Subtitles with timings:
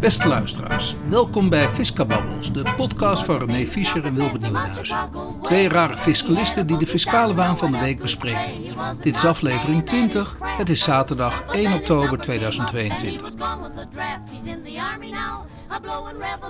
[0.00, 5.10] Beste luisteraars, welkom bij Fiscababbels, de podcast van René Fischer en Wilbert Nieuwenhuizen.
[5.42, 8.76] Twee rare fiscalisten die de fiscale waan van de week bespreken.
[9.02, 13.36] Dit is aflevering 20, het is zaterdag 1 oktober 2022.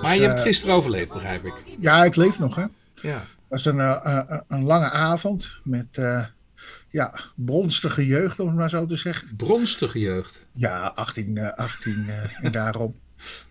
[0.01, 1.53] Maar je hebt gisteren overleefd, begrijp ik.
[1.79, 2.65] Ja, ik leef nog, hè.
[3.01, 3.17] Ja.
[3.49, 6.23] Het was een, eh, eh, een lange avond met eh,
[6.89, 9.35] ja, bronstige jeugd, om het maar zo te zeggen.
[9.35, 10.45] Bronstige jeugd.
[10.51, 12.95] Ja, 18, eh, 18 eh, en daarom.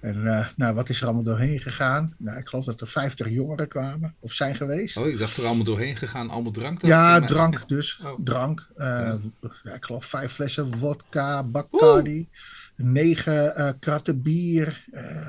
[0.01, 2.15] En eh, nou, wat is er allemaal doorheen gegaan?
[2.19, 4.97] Nou, ik geloof dat er 50 jongeren kwamen, of zijn geweest.
[4.97, 6.83] Oh, ik dacht er allemaal doorheen gegaan, allemaal drank.
[6.83, 8.01] ja, drank dus.
[8.05, 8.21] Oh.
[8.25, 8.69] Drank.
[8.77, 9.15] Eh,
[9.63, 12.29] ja, ik geloof vijf flessen vodka, Bacardi.
[12.77, 14.85] Negen eh, kratten bier.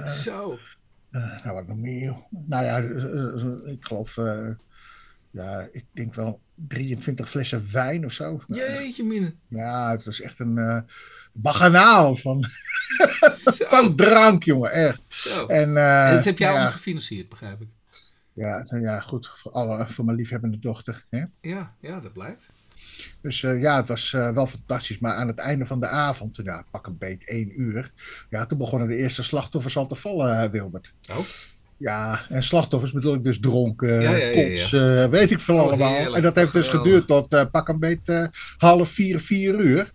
[0.08, 0.59] Zo.
[1.12, 2.16] Nou, wat nog meer?
[2.30, 2.78] Nou ja,
[3.72, 4.16] ik geloof,
[5.31, 8.42] ja, ik denk wel 23 flessen wijn of zo.
[8.48, 9.34] Jeetje mine.
[9.48, 10.86] Ja, het was echt een
[11.41, 12.45] baganaal van,
[13.73, 15.02] van drank, jongen, echt.
[15.07, 15.45] Zo.
[15.45, 17.67] En, En dat heb jij allemaal gefinancierd, begrijp ik.
[18.33, 21.05] ja, nou ja, goed, voor, alle, voor mijn liefhebbende dochter.
[21.09, 21.23] Hè?
[21.41, 22.45] Ja, ja, dat blijkt.
[23.21, 24.99] Dus eh, ja, het was eh, wel fantastisch.
[24.99, 27.91] Maar aan het einde van de avond, ja, pak een beet één uur.
[28.30, 30.93] Ja, toen begonnen de eerste slachtoffers al te vallen, Wilbert.
[31.11, 31.17] Oh.
[31.77, 34.47] Ja, en slachtoffers bedoel ik dus dronken, Ja, ja, ja, ja.
[34.47, 34.71] kots,
[35.11, 35.93] weet ik veel Oh, allemaal.
[35.93, 36.15] heerlijk.
[36.15, 39.93] En dat heeft dus geduurd tot pak een beet half vier, vier uur.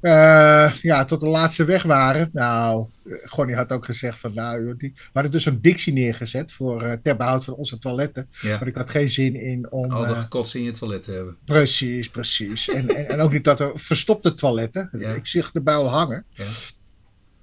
[0.00, 2.30] Eh, ja, tot de laatste weg waren.
[2.32, 6.52] Nou, eh, Gonnie had ook gezegd van, nou, die, we hadden dus een dictie neergezet
[6.52, 8.28] voor eh, ter behoud van onze toiletten.
[8.40, 8.58] Ja.
[8.58, 9.90] Maar ik had geen zin in om...
[9.90, 11.36] Al de in je toilet te hebben.
[11.44, 12.68] Precies, precies.
[12.68, 14.88] En, en, en ook niet dat er verstopte toiletten.
[14.98, 15.10] Ja.
[15.10, 16.24] Ik zie de buil hangen.
[16.30, 16.44] Ja.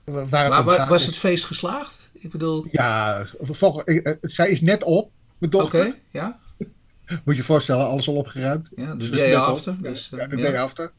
[0.03, 1.97] Waar Maar wa- was het feest geslaagd?
[2.13, 3.83] Ik bedoel, Ja, volg,
[4.21, 5.95] zij is net op, mijn oké, dochter.
[6.11, 6.39] ja.
[7.07, 8.69] Moet je je voorstellen, alles al opgeruimd.
[8.75, 9.75] Ja, de is day after.
[9.81, 10.91] Dus, ja, de day after.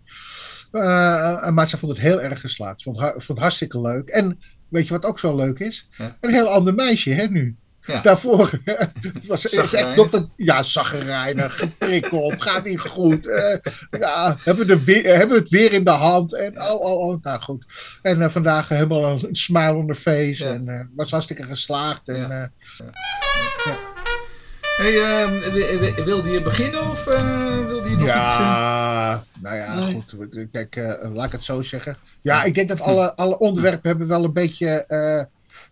[0.75, 2.81] Eh, maar ze vond het heel erg geslaagd.
[2.81, 4.09] Ze vond, het hartstikke leuk.
[4.09, 5.89] En weet je wat ook zo leuk is?
[5.99, 6.17] Ja.
[6.21, 7.57] Een heel ander meisje, hè, nu.
[7.87, 8.01] Ja.
[8.01, 8.51] Daarvoor
[9.27, 13.27] was is echt dokter, ja, zaggerijnig, geprikkeld, gaat niet goed.
[13.27, 13.57] eh,
[14.01, 16.35] ja, hebben, weer, hebben we het weer in de hand.
[16.37, 17.65] En oh, oh, oh, nou goed.
[18.03, 20.45] En eh, vandaag helemaal een smile on the face.
[20.45, 20.53] Ja.
[20.53, 22.09] En eh, was hartstikke geslaagd.
[22.09, 22.53] En,
[23.65, 23.94] Ja.
[24.79, 28.15] Eh, Hey, wi- wilde je beginnen of eh, wilde je nog iets?
[28.15, 28.15] eh?
[28.39, 29.93] Ja, nou ja, Nee.
[30.17, 30.47] goed.
[30.53, 31.97] Kijk, eh, laat ik het zo zeggen.
[32.23, 35.21] Ja, ik denk dat alle, alle onderwerpen hebben wel een beetje eh,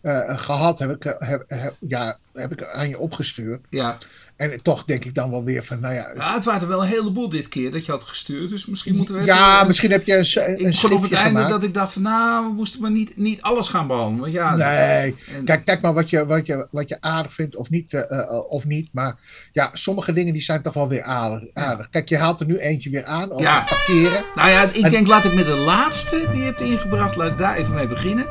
[0.00, 0.78] eh, gehad.
[0.78, 3.60] Heb ik, eh, heb, heb- ja, heb ik aan je opgestuurd.
[3.70, 3.98] Ja.
[4.36, 6.12] En toch denk ik dan wel weer van, nou ja...
[6.16, 8.50] ja, het waren er wel een heleboel dit keer dat je had gestuurd.
[8.50, 9.24] Dus misschien moeten we.
[9.24, 12.02] Ja, eh, misschien heb je een, een Ik op het einde dat ik dacht van,
[12.02, 14.20] nou, we moesten maar niet, niet alles gaan behandelen.
[14.20, 17.56] Want ja, Nee, en- kijk, kijk maar wat je, wat, je, wat je aardig vindt
[17.56, 18.88] of niet, eh, eh, of niet.
[18.92, 19.14] Maar
[19.52, 21.88] ja, sommige dingen die zijn toch wel weer aardig.
[21.90, 23.60] Kijk, je haalt er nu eentje weer aan over Ja.
[23.68, 24.22] parkeren.
[24.34, 27.30] Nou ja, ik En- denk laat ik met de laatste die je hebt ingebracht, laat
[27.30, 28.26] ik daar even mee beginnen.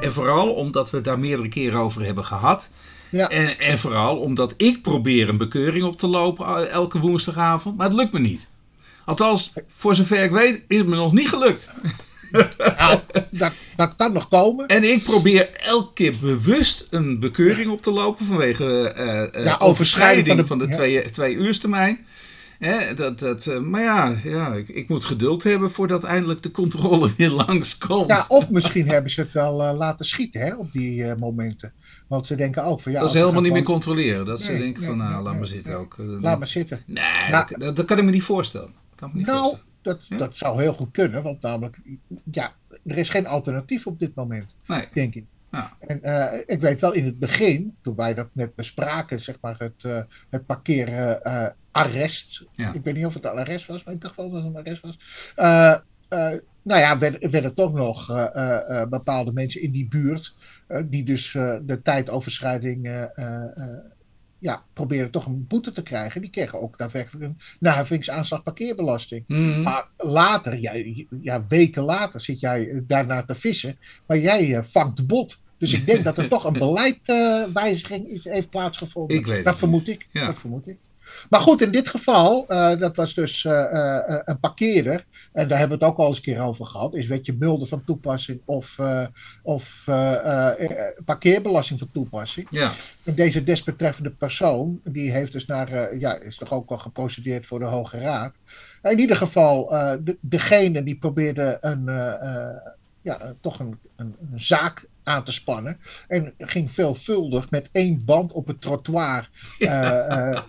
[0.00, 2.68] En vooral omdat we het daar meerdere keren over hebben gehad.
[3.12, 3.28] Ja.
[3.28, 7.86] En, en vooral omdat ik probeer een bekeuring op te lopen eh, elke woensdagavond, maar
[7.86, 8.48] het lukt me niet.
[9.04, 11.70] Althans, voor zover ik weet, is het me nog niet gelukt.
[12.58, 14.66] Nou, dat, dat kan nog komen.
[14.66, 19.56] En ik probeer elke keer bewust een bekeuring op te lopen vanwege eh, eh, Ja,
[19.58, 20.74] overschrijding van de, van de- ja.
[20.74, 21.98] twee, twee uurstermijn.
[22.58, 26.50] Hè, dat, dat, eh, maar ja, ja ik, ik moet geduld hebben voordat eindelijk de
[26.50, 28.10] controle weer langskomt.
[28.10, 31.72] Ja, of misschien hebben ze het wel laten schieten hè, op die eh, momenten.
[32.12, 33.00] Want ze denken ook van ja.
[33.00, 34.24] dat is helemaal niet meer controleren.
[34.24, 35.96] Dat ze denken nee, van, nou, nee, laat maar zitten ook.
[35.98, 36.82] Laat maar zitten.
[36.86, 38.72] Nee, Nou, dat, kan ik me niet voorstellen.
[38.94, 39.66] Kan me niet Nou, voorstellen.
[39.82, 40.16] dat, Ja?
[40.16, 41.22] dat zou heel goed kunnen.
[41.22, 41.78] Want namelijk,
[42.30, 42.52] ja,
[42.84, 44.54] er is geen alternatief op dit moment,
[44.92, 45.24] denk ik.
[45.52, 45.72] Ja.
[45.80, 49.54] En eh, ik weet wel in het begin, toen wij dat net bespraken, zeg maar,
[49.58, 52.44] het, eh, het parkeren eh, arrest.
[52.54, 52.72] Ja.
[52.72, 54.56] Ik weet niet of het een arrest was, maar ik dacht wel dat het een
[54.56, 54.98] arrest was.
[56.64, 58.06] Nou ja, werden, werden toch nog
[58.88, 60.36] bepaalde mensen in die buurt,
[60.88, 63.78] die dus eh, de tijdoverschrijding eh, eh, eh,
[64.42, 66.20] ja, probeerden toch een boete te krijgen.
[66.20, 69.24] Die kregen ook daadwerkelijk een naheffingsaanslag parkeerbelasting.
[69.26, 69.62] Mhm.
[69.62, 70.72] Maar later, ja,
[71.20, 73.76] ja, weken later, zit jij eh, daarna te vissen,
[74.06, 75.42] maar jij eh, vangt bot.
[75.58, 79.16] Dus ik denk dat er toch een beleidwijziging is heeft plaatsgevonden.
[79.16, 80.06] Ik weet dat vermoed ik.
[80.12, 80.26] Ja.
[80.26, 80.76] Dat vermoed ik.
[81.30, 85.04] Maar goed, in dit geval, eh, dat was dus eh, eh, een parkeerder.
[85.32, 86.94] En daar hebben we het ook al eens een keer over gehad.
[86.94, 88.78] Is wetje Mulder van toepassing of,
[89.42, 89.84] of
[91.04, 92.46] parkeerbelasting van toepassing.
[92.50, 92.72] Ja,
[93.04, 97.58] En deze desbetreffende persoon, die heeft dus naar, ja, is toch ook al geprocedeerd voor
[97.58, 98.34] de Hoge Raad.
[98.82, 99.66] In ieder geval,
[100.04, 101.84] de, degene die probeerde een,
[103.02, 105.78] ja, toch een, een, een zaak aan te spannen.
[106.08, 110.44] En ging veelvuldig met één band op het trottoir ja.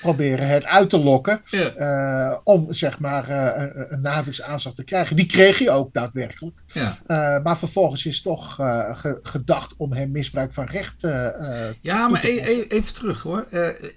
[0.00, 1.40] proberen het uit te lokken.
[1.44, 2.40] Ja.
[2.44, 5.16] om zeg maar een, een te krijgen.
[5.16, 6.56] Die kreeg hij ook daadwerkelijk.
[6.72, 6.98] Ja.
[7.42, 8.56] maar vervolgens is toch
[9.22, 11.00] gedacht om hem misbruik van recht
[11.80, 13.46] Ja, maar e-, e-, even terug hoor.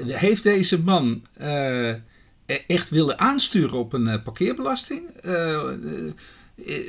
[0.05, 1.21] heeft deze man
[2.67, 5.01] echt willen aansturen op een parkeerbelasting?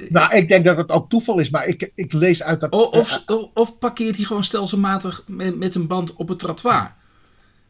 [0.09, 2.71] Nou, ik denk dat het ook toeval is, maar ik, ik lees uit dat...
[2.71, 6.95] Of, of, of parkeert hij gewoon stelselmatig met, met een band op het trottoir?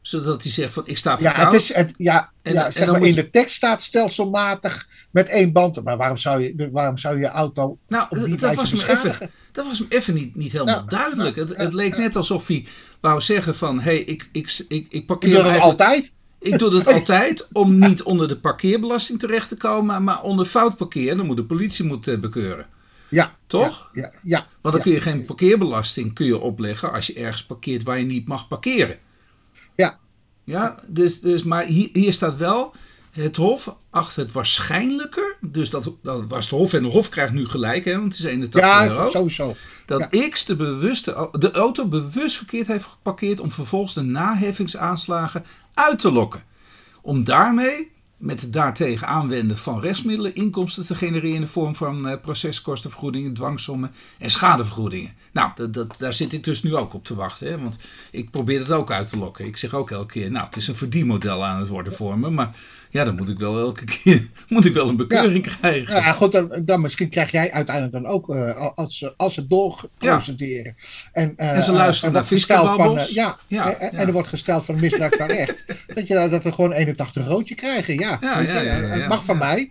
[0.02, 2.90] Zodat hij zegt van, ik sta voor Ja, het is, het, ja, en, ja zeg
[2.90, 5.84] maar, in de tekst staat stelselmatig met één band.
[5.84, 9.30] Maar waarom zou je waarom zou je auto nou, op die dat was me even,
[9.52, 11.36] Dat was me even niet, niet helemaal nou, duidelijk.
[11.36, 12.66] Nou, het, het leek net alsof hij
[13.00, 15.28] wou zeggen van, hé, hey, ik, ik, ik, ik parkeer...
[15.28, 16.12] Ik doe het altijd.
[16.42, 20.76] Ik doe dat altijd om niet onder de parkeerbelasting terecht te komen, maar onder fout
[20.76, 21.16] parkeer.
[21.16, 22.66] Dan moet de politie moet eh, bekeuren.
[23.08, 23.36] Ja.
[23.46, 23.90] Toch?
[23.92, 24.12] Ja.
[24.22, 27.98] ja, Want dan kun je geen parkeerbelasting kun je opleggen als je ergens parkeert waar
[27.98, 28.98] je niet mag parkeren.
[29.74, 29.98] Ja.
[30.44, 32.74] Ja, dus, dus, maar hier, hier staat wel
[33.12, 35.36] het Hof acht het waarschijnlijker.
[35.40, 38.18] Dus dat, dat was het Hof en de Hof krijgt nu gelijk, hè, want het
[38.18, 39.08] is 81 ja, euro.
[39.08, 39.54] sowieso.
[39.86, 45.44] Dat X de, bewuste, de auto bewust verkeerd heeft geparkeerd om vervolgens de naheffingsaanslagen
[45.74, 46.42] uit te lokken.
[47.02, 47.90] Om daarmee
[48.22, 53.34] met het daartegen aanwenden van rechtsmiddelen inkomsten te genereren in de vorm van uh, proceskostenvergoedingen,
[53.34, 55.14] dwangsommen en schadevergoedingen.
[55.32, 57.78] Nou, dat, dat, daar zit ik dus nu ook op te wachten, hè, want
[58.10, 59.46] ik probeer dat ook uit te lokken.
[59.46, 62.30] Ik zeg ook elke keer, nou, het is een verdienmodel aan het worden voor me,
[62.30, 62.56] maar
[62.92, 65.94] ja, dan moet ik wel elke keer moet ik wel een bekeuring krijgen.
[65.94, 70.76] Ja, goed, dan, dan, misschien krijg jij uiteindelijk dan ook, uh, als, als ze doorprocederen.
[71.12, 74.28] En, uh, en ze luisteren naar gesteld van, uh, ja, ja, en, en, er wordt
[74.28, 75.64] gesteld van misbruik van recht.
[75.94, 78.18] dat, je, dat er gewoon 81 roodje krijgen, ja.
[78.20, 79.68] Het mag van mij.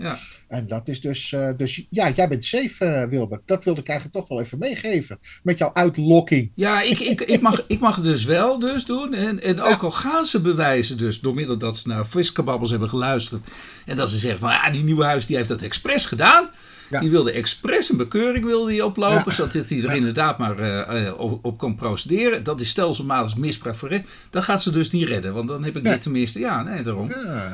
[0.52, 3.42] En dat is dus, uh, dus ja, jij bent safe, uh, Wilbert.
[3.46, 5.20] Dat wilde ik eigenlijk toch wel even meegeven.
[5.44, 6.52] Met jouw uitlokking.
[6.56, 9.14] Ja, ik, ik, ik, mag, ik mag het dus wel dus doen.
[9.14, 12.90] En, en ook al gaan ze bewijzen dus, door middel dat ze naar viskababbels hebben
[12.90, 13.48] geluisterd.
[13.86, 16.50] En dat ze zeggen van, ja, die nieuwe huis die heeft dat expres gedaan.
[17.00, 21.46] Die wilde expres een bekeuring wilde hij oplopen, zodat hij er inderdaad maar uh, op,
[21.46, 22.44] op, kon procederen.
[22.44, 24.04] Dat is stelselmatig misbruik voor recht.
[24.30, 26.40] Dat gaat ze dus niet redden, want dan heb ik dit tenminste.
[26.40, 27.12] Ja, nee, daarom.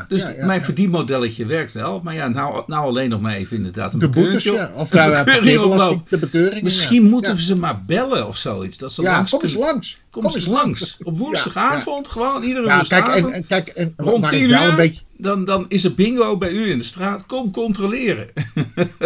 [0.08, 2.02] dus mijn verdienmodelletje werkt wel.
[2.04, 4.72] Maar ja, nou, nou alleen nog maar even inderdaad een de boetes, ja.
[4.76, 6.62] Of daar bekeuring de bekeuring.
[6.62, 8.78] Misschien moeten we ze maar bellen of zoiets.
[8.78, 9.98] Dat ze ja, langs kom eens langs.
[10.12, 10.98] Kom, eens langs.
[11.04, 13.24] Op woensdagavond, gewoon iedere ja, woensdagavond.
[13.24, 14.62] Kijk, en, kijk, en, rond tien uur.
[14.62, 17.26] Een beetje dan, dan is er bingo bij u in de straat.
[17.26, 18.30] Kom controleren.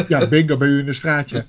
[0.08, 1.46] ja, bingo bij u in de straat, ja.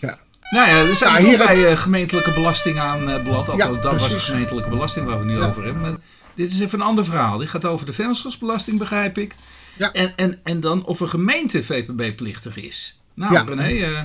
[0.00, 0.18] ja.
[0.50, 3.56] Nou ja, we zijn ja, hier bij uh, gemeentelijke belasting aan uh, beland.
[3.56, 5.82] ja, dat was de gemeentelijke belasting waar we nu over hebben.
[5.82, 5.94] Maar
[6.34, 7.38] dit is even een ander verhaal.
[7.38, 9.34] Dit gaat over de vennootschapsbelasting, begrijp ik.
[9.78, 9.92] Ja.
[9.92, 13.00] En, en, en dan of een gemeente VPB-plichtig is.
[13.14, 13.42] Nou, ja.
[13.42, 14.02] René, uh,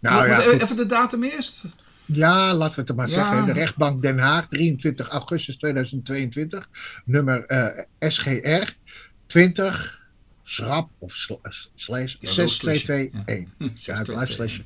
[0.00, 1.62] nou, ja, even de datum eerst.
[2.06, 3.46] Ja, laten we het maar zeggen.
[3.46, 6.68] De rechtbank Den Haag, 23 augustus 2022,
[7.04, 7.68] nummer uh,
[7.98, 8.72] SGR
[9.26, 10.02] 20
[10.42, 11.28] schrap of
[11.74, 13.54] slash 6221.
[13.58, 14.62] Ja, ja, het blijft slashje.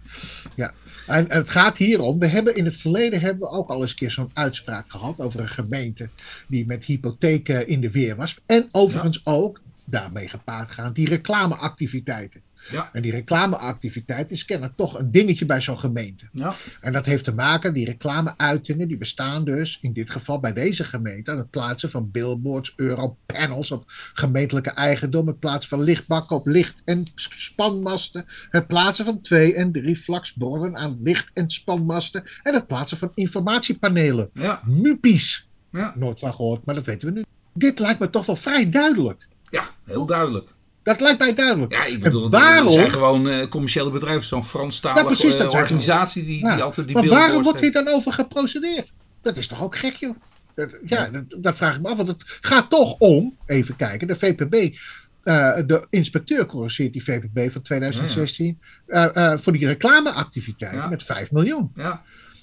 [0.55, 0.73] Ja.
[1.07, 3.97] En, het gaat hierom, we hebben in het verleden hebben we ook al eens een
[3.97, 6.09] keer zo'n uitspraak gehad over een gemeente
[6.47, 8.39] die met hypotheken in de weer was.
[8.47, 12.43] En overigens ook, daarmee gepaard gaan, die reclameactiviteiten.
[12.71, 12.91] Ja.
[12.93, 16.29] En die reclameactiviteit is kennelijk toch een dingetje bij zo'n gemeente.
[16.33, 16.55] Ja.
[16.81, 20.85] En dat heeft te maken, die reclameuitingen, die bestaan dus in dit geval bij deze
[20.85, 26.47] gemeente aan het plaatsen van billboards, europanels op gemeentelijke eigendom, het plaatsen van lichtbakken op
[26.47, 32.55] licht- en spanmasten, het plaatsen van twee- en drie vlaksborden aan licht- en spanmasten en
[32.55, 34.31] het plaatsen van informatiepanelen.
[34.33, 34.61] Ja.
[34.65, 35.49] MUPI's.
[35.73, 35.93] Ja.
[35.97, 37.25] Nooit van gehoord, maar dat weten we nu.
[37.55, 39.29] Dit lijkt me toch wel vrij duidelijk.
[39.51, 40.57] Ja, heel duidelijk.
[40.89, 41.73] Dat lijkt mij duidelijk.
[41.73, 42.65] Ja, ik bedoel, waarom...
[42.65, 46.63] het zijn gewoon uh, commerciële bedrijven, zo'n Franstalige ja, precies, dat uh, organisatie die, die
[46.63, 48.93] altijd die Maar waarom wordt hier dan over geprocedeerd?
[49.23, 50.17] Dat is toch ook gek, joh?
[50.55, 51.09] Dat, ja, ja.
[51.09, 51.97] Dat, dat, vraag ik me af.
[51.97, 54.55] Want het gaat toch om, even kijken, de VPB.
[54.55, 61.33] Uh, eh, de inspecteur corrigeert die VPB van 2016 ja, voor die reclameactiviteiten met 5
[61.33, 61.71] miljoen.
[61.75, 62.03] Ja.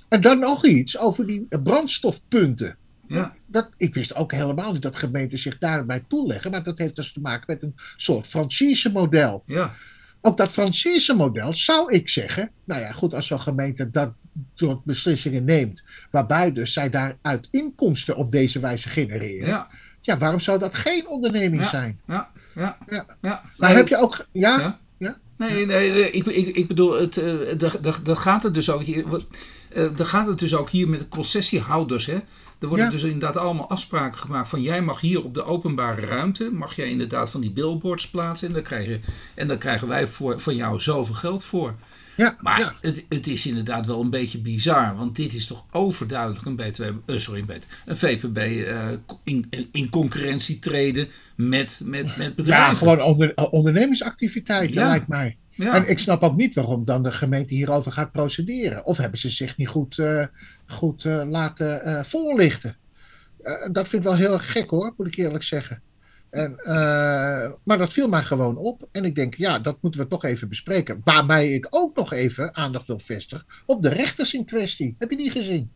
[0.09, 2.77] En dan nog iets over die brandstofpunten.
[3.07, 3.35] Ja.
[3.45, 7.13] Dat, ik wist ook helemaal niet dat gemeenten zich daarbij toeleggen, maar dat heeft dus
[7.13, 9.43] te maken met een soort franchise-model.
[9.45, 9.73] Ja.
[10.21, 14.13] Ook dat franchise-model zou ik zeggen, nou ja, goed, als zo'n gemeente dat
[14.55, 19.47] soort beslissingen neemt, waarbij dus zij daaruit inkomsten op deze wijze genereren.
[19.47, 19.67] Ja.
[20.01, 21.99] Ja, waarom zou dat geen onderneming zijn?
[22.07, 23.05] Ja, ja, ja.
[23.21, 23.43] ja.
[23.57, 24.25] Maar heb je ook.
[24.31, 24.79] Ja?
[24.97, 25.17] ja?
[25.37, 29.05] Nee, nee, ik, ik, ik bedoel, het, uh, gaat het dus ook hier.
[29.75, 32.05] Uh, gaat het dus ook hier met de concessiehouders.
[32.05, 32.19] Hè?
[32.65, 36.49] Er worden dus inderdaad allemaal afspraken gemaakt van jij mag hier op de openbare ruimte,
[36.53, 39.01] mag jij inderdaad van die billboards plaatsen en dan krijgen,
[39.33, 41.75] en dan krijgen wij voor, van jou zoveel geld voor.
[42.17, 42.75] Ja, Maar ja.
[42.81, 44.95] het, het is inderdaad wel een beetje bizar.
[44.95, 48.87] Want dit is toch overduidelijk een, BTW, eh, sorry, een, BTW, een VPB eh,
[49.23, 52.71] in, in concurrentie treden met, met, met bedrijven.
[52.71, 53.31] Ja, gewoon onder,
[54.73, 54.87] Ja.
[54.87, 55.37] lijkt mij.
[55.55, 55.73] Ja.
[55.73, 58.85] En ik snap ook niet waarom dan de gemeente hierover gaat procederen.
[58.85, 60.25] Of hebben ze zich niet goed, eh,
[60.65, 62.75] goed eh, laten eh, voorlichten.
[63.71, 65.81] Dat vind ik wel heel erg gek hoor, moet ik eerlijk zeggen.
[66.29, 66.59] En,
[67.63, 68.87] maar dat viel mij gewoon op.
[68.91, 71.01] En ik denk, ja, dat moeten we toch even bespreken.
[71.03, 74.95] Waarbij ik ook nog even aandacht wil vestigen op de rechters in kwestie.
[74.99, 75.71] Heb je die gezien?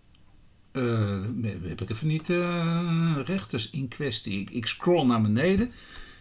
[0.72, 1.22] Eh,
[1.64, 2.28] heb ik even niet
[3.26, 4.42] rechters in kwestie.
[4.42, 5.72] Ik, ik scroll naar beneden.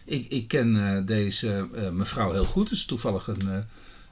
[0.09, 2.69] Ik, ik ken eh, deze eh, mevrouw heel goed.
[2.69, 3.57] Het is toevallig een, eh,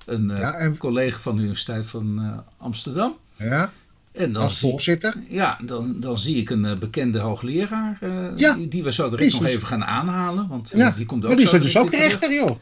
[0.05, 3.15] een Ja, en- collega van de Universiteit van Amsterdam.
[3.35, 3.71] Ja,
[4.11, 5.15] En dan als zie, voorzitter.
[5.27, 7.97] ja, dan, dan zie ik een bekende hoogleraar.
[8.35, 10.47] Ja, die, die we zo direct nog even gaan aanhalen.
[10.47, 12.57] Want Ja, die komt ook maar die is er dus ook rechter, joh.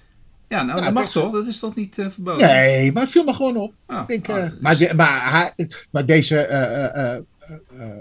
[0.48, 1.32] Ja, nou, dat mag toch?
[1.32, 2.48] Dat is toch niet verboden?
[2.48, 3.74] Nee, maar het viel me gewoon op.
[3.86, 6.36] Ah, Ik denk, ah, is- maar, de- maar, hij- maar deze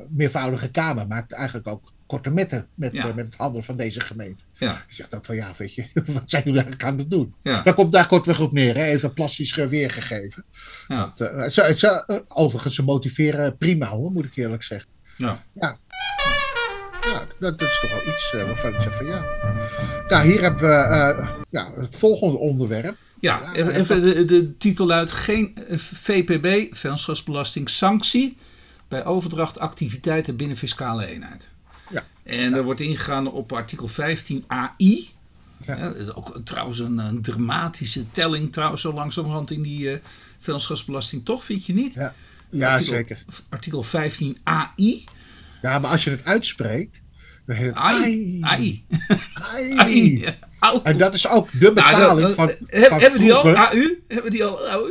[0.09, 4.43] meervoudige Kamer maakt eigenlijk ook korte metten met, met het handelen van deze gemeente.
[4.65, 7.35] Ja, Je zegt ook van ja, weet je, wat zijn jullie eigenlijk aan het doen?
[7.43, 8.85] ja, Daar komt daar kortweg op neer, hè?
[8.85, 10.45] even plastisch weergegeven.
[10.89, 14.89] ja, Want, eh, ze, ze, eh, overigens, ze motiveren prima hoor, moet ik eerlijk zeggen.
[15.17, 15.79] ja.
[17.01, 19.25] Ja, dat, dat is toch wel iets eh, waarvan ik zeg van ja.
[20.09, 22.97] Nou, hier hebben we ja, het volgende onderwerp.
[23.21, 28.37] Ja, Ja, even, en even de, de titel luidt geen VPB, vennootschapsbelasting, sanctie
[28.89, 31.54] bij overdracht activiteiten binnen fiscale eenheid.
[31.91, 32.05] Ja.
[32.23, 35.09] En er wordt ingegaan op artikel 15 AI.
[35.67, 35.77] Ja.
[35.77, 40.01] Ja, dat is ook trouwens een, een dramatische telling trouwens zo langzamerhand in die
[40.39, 41.95] vennootschapsbelasting, toch vind je niet?
[41.95, 42.15] Ja,
[42.51, 43.25] ja artikel, zeker.
[43.49, 45.05] Artikel 15 AI.
[45.63, 47.01] Ja, maar als je het uitspreekt,
[47.47, 48.39] dan heet het AI.
[48.41, 48.85] AI.
[49.33, 49.79] Ai.
[49.79, 50.21] AI.
[50.21, 50.35] Ja.
[50.65, 50.81] Au.
[50.83, 53.41] En dat is ook de Nou, betaling dat- van, heb- van hebben we die al?
[53.41, 53.63] vroeger.
[53.65, 53.99] AU?
[54.09, 54.69] Hebben we die al?
[54.69, 54.89] AU?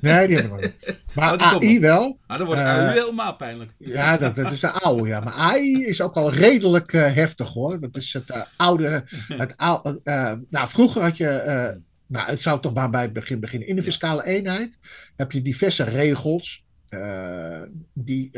[0.00, 0.96] Nee, die hebben we niet.
[1.14, 2.18] Maar Oh, AI wel.
[2.26, 3.70] Nou, dan wordt AU helemaal pijnlijk.
[3.78, 5.08] Ja, dat, dat is de oude.
[5.08, 5.20] Ja.
[5.20, 7.80] Maar AI is ook al redelijk eh, heftig hoor.
[7.80, 9.04] Dat is het eh, oude.
[9.28, 10.00] Het oude
[10.50, 11.42] nou, vroeger had je.
[12.06, 13.68] nou, het zou toch maar bij het begin beginnen.
[13.68, 14.78] In de fiscale eenheid
[15.16, 16.64] heb je diverse regels.
[17.92, 18.30] die,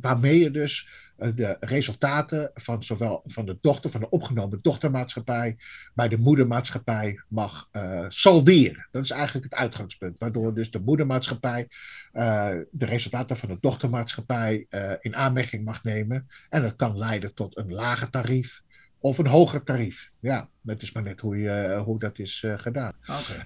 [0.00, 0.88] waarmee je dus
[1.34, 5.56] de resultaten van zowel van de dochter, van de opgenomen dochtermaatschappij,
[5.94, 8.88] bij de moedermaatschappij mag eh, salderen.
[8.90, 10.18] Dat is eigenlijk het uitgangspunt.
[10.18, 11.68] Waardoor dus de moedermaatschappij
[12.12, 16.26] eh, de resultaten van de dochtermaatschappij eh, in aanmerking mag nemen.
[16.48, 18.62] En dat kan leiden tot een lager tarief
[19.00, 20.10] of een hoger tarief.
[20.20, 22.92] Ja, dat is maar net hoe, je, eh, hoe dat is eh, gedaan.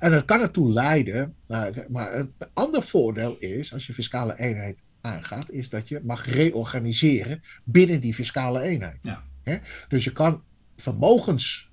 [0.00, 4.78] En dat kan ertoe leiden, uh, maar een ander voordeel is, als je fiscale eenheid
[5.04, 8.99] aangaat, is dat je mag reorganiseren binnen die fiscale eenheid.
[9.02, 9.23] Ja.
[9.42, 9.58] Hè?
[9.88, 10.42] Dus je kan
[10.76, 11.70] vermogens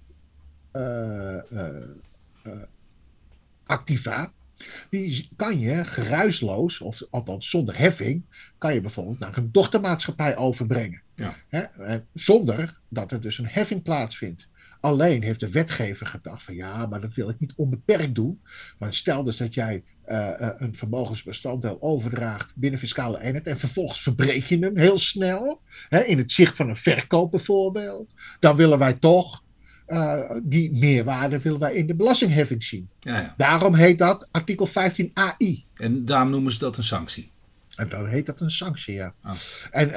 [0.71, 1.83] eh, eh,
[2.43, 2.51] eh,
[3.65, 4.31] activa,
[4.89, 8.23] die kan je geruisloos, of althans zonder heffing,
[8.57, 11.01] kan je bijvoorbeeld naar een dochtermaatschappij overbrengen.
[11.15, 11.35] Ja.
[11.47, 11.59] Hè?
[11.59, 14.47] En zonder dat er dus een heffing plaatsvindt.
[14.81, 18.41] Alleen heeft de wetgever gedacht van ja, maar dat wil ik niet onbeperkt doen.
[18.77, 24.01] Maar stel dus dat jij eh, eh, een vermogensbestanddeel overdraagt binnen fiscale eenheid en vervolgens
[24.01, 28.09] verbreek je hem heel snel, hè, in het zicht van een verkoop bijvoorbeeld,
[28.39, 29.43] dan willen wij toch
[29.85, 32.89] eh, die meerwaarde willen wij in de belastingheffing zien.
[32.99, 33.33] Ja, ja.
[33.37, 35.65] Daarom heet dat artikel 15 AI.
[35.73, 37.31] En daarom noemen ze dat een sanctie.
[37.75, 39.13] En dan heet dat een sanctie, ja.
[39.21, 39.35] Ah.
[39.71, 39.89] En,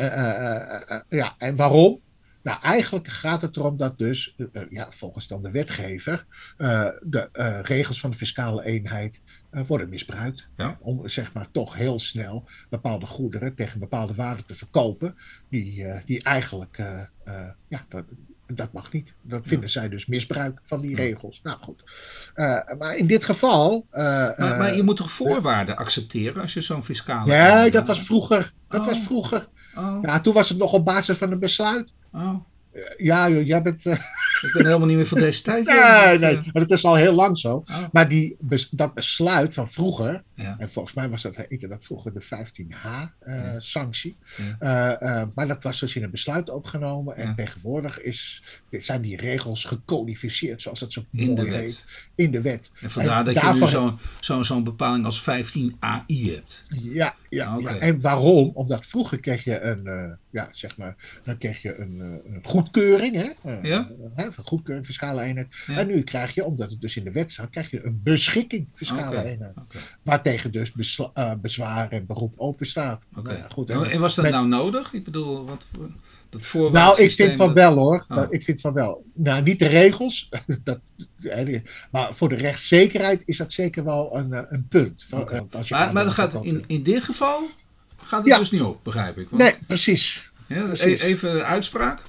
[1.08, 2.00] ja, en waarom?
[2.44, 6.88] Nou, eigenlijk gaat het erom dat dus, eh, eh, ja, volgens dan de wetgever, eh,
[7.02, 7.28] de
[7.62, 9.20] regels van de fiscale eenheid
[9.66, 10.48] worden misbruikt.
[10.56, 10.66] Ja.
[10.68, 15.16] Hè, Om zeg maar toch heel snel bepaalde goederen tegen bepaalde waarden te verkopen,
[15.48, 16.76] die, die eigenlijk,
[17.68, 18.04] ja, dat,
[18.46, 19.12] dat mag niet.
[19.22, 20.96] Dat vinden zij dus misbruik van die Ja.
[20.96, 21.40] regels.
[21.42, 21.82] Nou goed.
[22.78, 23.86] Maar in dit geval.
[23.90, 27.26] Maar, maar je moet toch voorwaarden accepteren als je zo'n fiscale...
[27.36, 28.52] Nee, dat was vroeger.
[28.68, 28.86] Dat Oh.
[28.86, 29.48] was vroeger.
[29.76, 31.92] Oh, Ja, toen was het nog op basis van een besluit.
[32.14, 32.44] Oh.
[32.96, 33.86] Ja, joh, jij bent.
[33.86, 33.92] eh,
[34.42, 35.64] Ik ben helemaal niet meer van deze tijd.
[35.68, 36.20] joh.
[36.20, 37.54] nee, eh, maar dat is al heel lang zo.
[37.66, 38.36] oh, Maar die,
[38.70, 40.54] dat besluit van vroeger, ja.
[40.58, 44.16] en volgens mij was dat, heette dat vroeger de 15H-sanctie.
[44.60, 44.98] Ja.
[45.00, 47.16] Eh, maar dat was dus in een besluit opgenomen.
[47.16, 47.34] En Ja.
[47.34, 51.54] tegenwoordig is, zijn die regels gecodificeerd, zoals dat zo In de wet.
[51.60, 52.70] heet, in de wet.
[52.80, 56.64] En vandaar En dat je nu zo'n zo, zo'n bepaling als 15 AI hebt.
[56.68, 57.76] Ja, ja, ja.
[57.78, 58.50] En waarom?
[58.54, 63.50] Omdat vroeger kreeg je een, ja, zeg maar, dan kreeg je een, een goedkeuring, hè?
[63.50, 63.90] Eh, Ja.
[64.14, 65.54] hè, van goedkeuring, fiscale eenheid.
[65.66, 65.76] Ja.
[65.78, 68.68] En nu krijg je, omdat het dus in de wet staat, krijg je een beschikking
[68.74, 69.28] fiscale Oké.
[69.28, 69.52] eenheid.
[70.02, 73.02] Waartegen dus besla- eh, bezwaar en beroep open staat.
[73.16, 73.22] Oké.
[73.28, 74.92] Nou ja, goed, en, en- was dat met- nou nodig?
[74.92, 75.90] Ik bedoel, wat, voor-
[76.62, 78.04] dat Nou, ik vind van wel hoor.
[78.08, 78.16] Oh.
[78.16, 79.04] Dat- Ik vind van wel.
[79.14, 80.28] Nou, niet de regels.
[80.64, 80.80] dat,
[81.20, 85.04] hè, maar voor de rechtszekerheid is dat zeker wel een, eh, een punt.
[85.08, 85.34] Van, Oké.
[85.34, 87.48] eh, als je Maar, maar dan gaat in, in dit geval
[87.96, 88.38] gaat het Ja.
[88.38, 89.26] dus niet op, begrijp ik.
[89.30, 90.30] Want, Nee, precies.
[90.46, 91.00] ja, precies.
[91.00, 92.02] e- Even de uitspraak.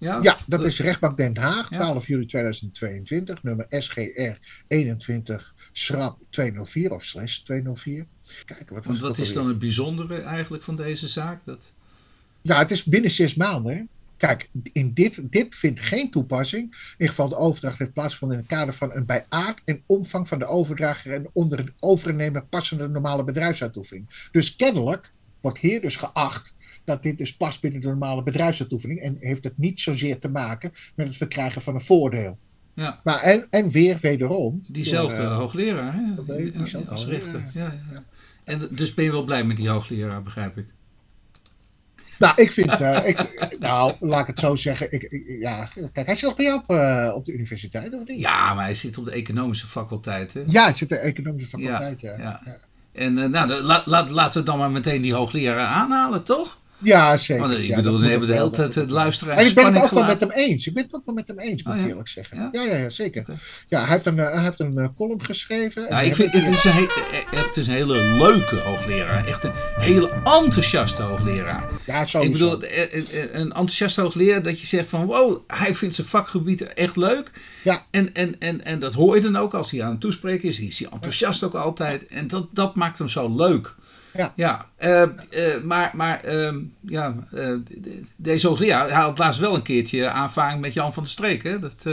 [0.00, 1.76] Ja, Ja, dat is rechtbank Den Haag, Ja.
[1.76, 4.38] 12 juli 2022, nummer SGR
[4.68, 8.06] 21 schrap 204 of slash 204.
[8.44, 11.40] Kijk, wat Want het wat is dan het bijzondere eigenlijk van deze zaak?
[11.44, 11.72] Dat,
[12.42, 13.76] Ja, het is binnen zes maanden.
[13.76, 13.82] Hè?
[14.16, 16.62] Kijk, in dit, dit vindt geen toepassing.
[16.62, 19.82] In ieder geval de overdracht heeft plaatsgevonden in het kader van een bij aard en
[19.86, 24.28] omvang van de overdrager en onder overnemer passende normale bedrijfsuitoefening.
[24.32, 26.54] Dus kennelijk wordt hier dus geacht
[26.90, 30.72] dat dit dus past binnen de normale bedrijfsuitoefening en heeft het niet zozeer te maken
[30.94, 32.38] met het verkrijgen van een voordeel.
[32.74, 34.64] ja, Maar en, en weer wederom.
[34.68, 36.82] diezelfde door, eh, hoogleraar hè?
[36.88, 37.44] als rechter.
[37.54, 37.80] Ja, ja.
[37.92, 38.04] ja.
[38.44, 40.66] En dus ben je wel blij met die hoogleraar, begrijp ik.
[42.18, 44.92] Nou, ik vind, eh, ik, nou, laat ik het zo zeggen.
[44.92, 48.06] Ik, ik- ja, kijk, hij zit nog bij jou op, eh, op de universiteit, of
[48.06, 48.18] niet?
[48.18, 50.32] Ja, maar hij zit op de economische faculteit.
[50.32, 50.42] Hè?
[50.46, 52.16] Ja, het zit de economische faculteit, ja.
[52.18, 52.42] ja.
[52.92, 56.58] En nou, de- la- laat- laten we dan maar meteen die hoogleraar aanhalen, toch?
[57.16, 57.46] Zeker.
[57.46, 59.42] Want, ik Ja, bedoel, we moet hebben de hele tijd het luisteren wel.
[59.42, 60.66] En ik ben het ook wel met hem eens.
[60.66, 61.90] Ik ben het ook wel met hem eens, moet Oh, ik ja?
[61.90, 62.36] eerlijk zeggen.
[62.36, 62.48] Ja?
[62.52, 63.24] Ja, ja, ja, zeker.
[63.68, 65.88] Ja, hij heeft een, eh, hij heeft een eh, column geschreven.
[65.88, 69.26] en Nou, ik vind, het, is een eh, het is een hele leuke hoogleraar.
[69.26, 71.68] Echt een hele enthousiaste hoogleraar.
[71.86, 72.52] Ja, sowieso.
[72.52, 72.70] Ik bedoel,
[73.32, 75.04] een enthousiaste hoogleraar dat je zegt van...
[75.06, 77.30] wow, hij vindt zijn vakgebied echt leuk.
[77.62, 77.84] Ja.
[77.90, 80.60] En, en, en, en dat hoor je dan ook als hij aan het toespreken is.
[80.60, 82.06] Is hij enthousiast ook altijd.
[82.06, 83.74] En dat, dat maakt hem zo leuk.
[84.12, 84.32] Ja.
[84.36, 85.10] Ja, eh, eh,
[85.64, 90.72] maar, maar ehm, ja, eh, de- deze hij had laatst wel een keertje aanvaring met
[90.72, 91.42] Jan van der Streek.
[91.42, 91.58] Hè?
[91.58, 91.84] Dat,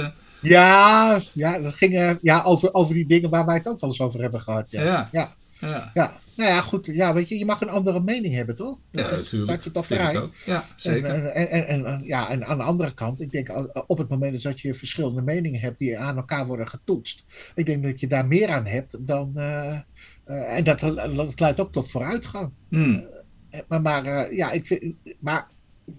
[0.41, 4.01] Ja, ja, dat ging ja, over, over die dingen waar wij het ook wel eens
[4.01, 4.71] over hebben gehad.
[4.71, 4.83] Ja.
[4.83, 5.09] ja.
[5.11, 5.35] Ja.
[5.59, 5.91] ja.
[5.93, 6.19] Ja.
[6.35, 6.85] Nou ja, goed.
[6.85, 8.77] Ja, weet je, je mag een andere mening hebben, toch?
[8.91, 9.51] Ja, Dat natuurlijk.
[9.51, 10.29] Staat je toch vrij?
[10.45, 11.09] Ja, zeker.
[11.09, 13.49] En, en, en, ja, en aan de andere kant, ik denk
[13.87, 17.23] op het moment dat je verschillende meningen hebt die aan elkaar worden getoetst,
[17.55, 19.33] ik denk dat je daar meer aan hebt dan.
[20.27, 20.79] Eh, eh, en dat,
[21.15, 22.51] dat leidt ook tot vooruitgang.
[22.69, 23.05] Hmm.
[23.49, 25.47] Eh, Maar, maar, eh, ja, ik vind, maar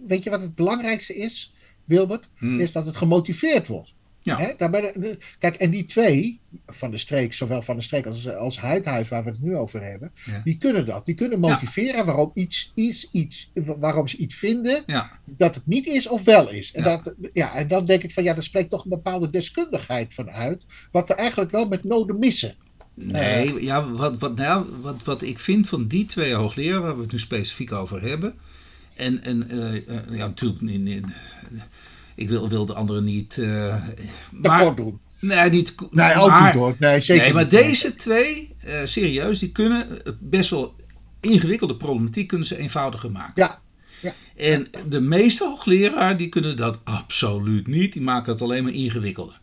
[0.07, 1.55] weet je wat het belangrijkste is,
[1.85, 2.29] Wilbert?
[2.37, 2.61] Hmm.
[2.61, 3.95] Is dat het gemotiveerd wordt.
[4.23, 4.39] Ja.
[4.39, 4.71] Hè?
[4.71, 9.09] De- kijk, en die twee, van de streek, zowel van de streek als, als Huidhuis,
[9.09, 10.41] waar we het nu over hebben, Ja.
[10.45, 11.07] die kunnen dat.
[11.07, 14.85] Die kunnen motiveren waarom, iets, iets, iets, waarom ze iets vinden
[15.25, 16.73] dat het niet is of wel is.
[16.73, 20.15] En, dat, ja, en dan denk ik van ja, daar spreekt toch een bepaalde deskundigheid
[20.15, 22.55] van uit, wat we eigenlijk wel met noden missen.
[23.01, 27.03] Nee, ja, wat, wat, nou, wat, wat ik vind van die twee hoogleraren, waar we
[27.03, 28.35] het nu specifiek over hebben.
[28.97, 31.07] En, en eh, eh, ja, natuurlijk,
[32.15, 33.39] ik wil, wil de anderen niet.
[33.39, 33.77] eh
[34.31, 34.99] maar, doen.
[35.21, 35.75] nee, niet.
[35.91, 36.75] Nee, ook maar- niet hoor.
[36.79, 37.51] Nee, zeker nee, maar niet.
[37.51, 39.87] deze twee, serieus, die kunnen
[40.21, 40.75] best wel
[41.21, 43.33] ingewikkelde problematiek kunnen ze eenvoudiger maken.
[43.37, 43.59] Ja,
[44.37, 47.93] En de meeste hoogleraar die kunnen dat absoluut niet.
[47.93, 49.41] Die maken het alleen maar ingewikkelder.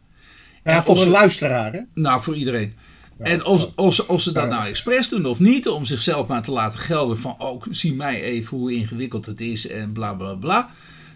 [0.64, 1.82] ja, En voor een ze- luisteraar hè.
[1.94, 2.74] Nou, voor iedereen.
[3.18, 6.42] En of, of, ze, of ze dat nou expres doen of niet, om zichzelf maar
[6.42, 10.34] te laten gelden van, oh, zie mij even hoe ingewikkeld het is en bla bla
[10.34, 10.70] bla.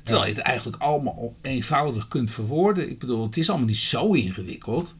[0.03, 2.89] Terwijl je het eigenlijk allemaal eenvoudig kunt verwoorden.
[2.89, 4.95] Ik bedoel, het is allemaal niet zo ingewikkeld.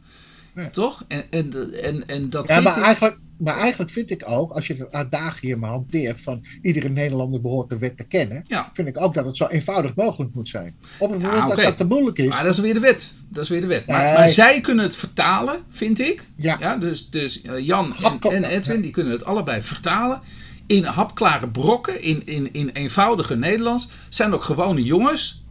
[0.54, 0.70] Nee.
[0.70, 1.04] Toch?
[1.08, 2.84] En, en, en, en dat Ja, maar ik...
[2.84, 7.70] eigenlijk, maar eigenlijk vind ik ook, als je het adagium hanteert van iedere Nederlander behoort
[7.70, 8.70] de wet te kennen, Ja.
[8.74, 10.76] vind ik ook dat het zo eenvoudig mogelijk moet zijn.
[11.00, 13.14] Op het Ja, moment dat dat te moeilijk is, Maar dat is weer de wet.
[13.30, 13.86] Dat is weer de wet.
[13.88, 14.14] Maar, Nee.
[14.14, 16.24] maar zij kunnen het vertalen, vind ik.
[16.36, 17.96] ja, Ja, dus, dus eh, Jan
[18.32, 20.22] en Edwin die kunnen het allebei vertalen.
[20.68, 23.90] In hapklare brokken, in, in, in eenvoudige Nederlands.
[24.10, 25.44] Zijn ook gewone jongens.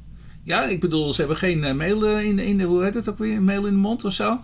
[0.45, 3.09] Ja, ik bedoel, ze hebben geen eh, mail eh, in, in de, hoe heet het
[3.09, 4.41] ook weer, mail in de mond of zo.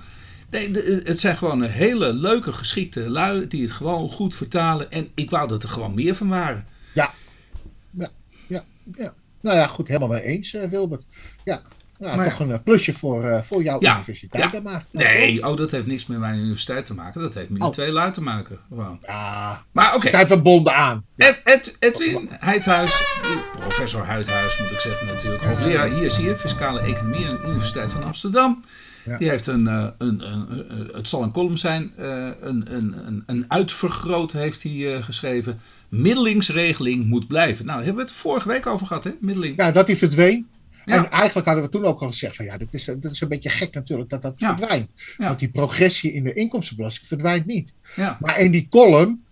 [0.54, 4.90] Nee, de- het zijn gewoon een hele leuke, geschikte lui die het gewoon goed vertalen.
[4.90, 6.66] En ik wou dat er gewoon meer van waren.
[6.92, 7.10] ja,
[8.96, 9.14] ja.
[9.40, 11.02] Nou ja, goed, helemaal mee eens, eh, Wilbert.
[11.44, 11.62] Ja,
[11.98, 14.48] nou, Maar toch een eh, plusje voor, eh, voor jouw Ja, universiteit ja.
[14.50, 14.84] dan maar.
[14.90, 17.20] Nee, oh, dat heeft niks met mijn universiteit te maken.
[17.20, 17.74] Dat heeft met die Oh.
[17.74, 18.58] twee lui te maken.
[18.68, 18.98] Gewoon.
[19.06, 20.04] Ja, Maar oké.
[20.06, 21.04] ze zijn verbonden aan.
[21.16, 23.18] Ed, Ed, Edwin Heidhuis,
[23.60, 27.90] professor Huidhuis moet ik zeggen natuurlijk, hoogleraar hier zie je, fiscale economie aan de Universiteit
[27.90, 28.64] van Amsterdam.
[29.04, 29.18] Ja.
[29.18, 33.06] Die heeft een, eh, een, een, een- het zal een column zijn, eh, een, een,
[33.06, 35.60] een, een uitvergroot heeft hij eh, geschreven.
[35.88, 37.64] Middelingsregeling moet blijven.
[37.64, 39.10] Nou, daar hebben we het vorige week over gehad, hè?
[39.20, 39.56] Middeling.
[39.56, 40.46] Ja, dat die verdween.
[40.84, 40.94] Ja.
[40.96, 43.28] En eigenlijk hadden we toen ook al gezegd van ja, dit is, dit is een
[43.28, 44.56] beetje gek natuurlijk dat dat Ja.
[44.56, 44.90] verdwijnt.
[45.16, 47.72] Want die progressie in de inkomstenbelasting verdwijnt niet.
[48.20, 49.24] Maar in die column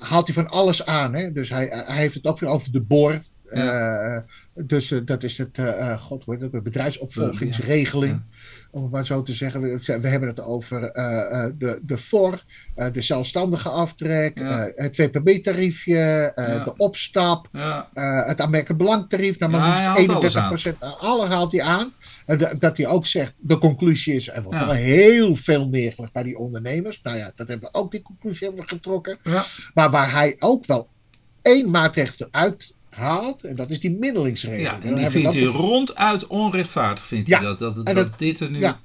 [0.00, 1.14] haalt hij van alles aan.
[1.14, 1.32] Hè?
[1.32, 3.22] Dus hij, hij heeft het ook weer over de BOR.
[3.50, 4.18] Eh,
[4.54, 8.12] dus eh, dat is het, eh, god, het, de bedrijfsopvolgingsregeling.
[8.12, 8.36] Ja.
[8.70, 9.60] Om het maar zo te zeggen.
[9.60, 10.80] We, we hebben het over
[11.58, 12.42] de, de FOR,
[12.92, 14.70] de zelfstandige aftrek, Ja.
[14.74, 16.32] het VPB-tariefje,
[16.64, 17.48] de opstap,
[18.26, 19.38] het aanmerkelijk belangtarief.
[19.38, 21.00] Nou, maar hij haalt liefst alles 31 procent.
[21.00, 21.92] Alles haalt hij aan.
[22.26, 26.12] En da- dat hij ook zegt, de conclusie is, er wordt wel heel veel neergelegd
[26.12, 27.00] bij die ondernemers.
[27.02, 29.18] Nou ja, dat hebben we ook, die conclusie hebben we getrokken.
[29.74, 30.88] Maar waar hij ook wel
[31.42, 34.68] één maatregel eruit haalt, en dat is die middelingsregeling.
[34.68, 38.18] ja, dan en die vindt hij dat ronduit onrechtvaardig, vindt Ja, hij dat, dat, dat,
[38.18, 38.58] dit er nu...
[38.60, 38.80] ja.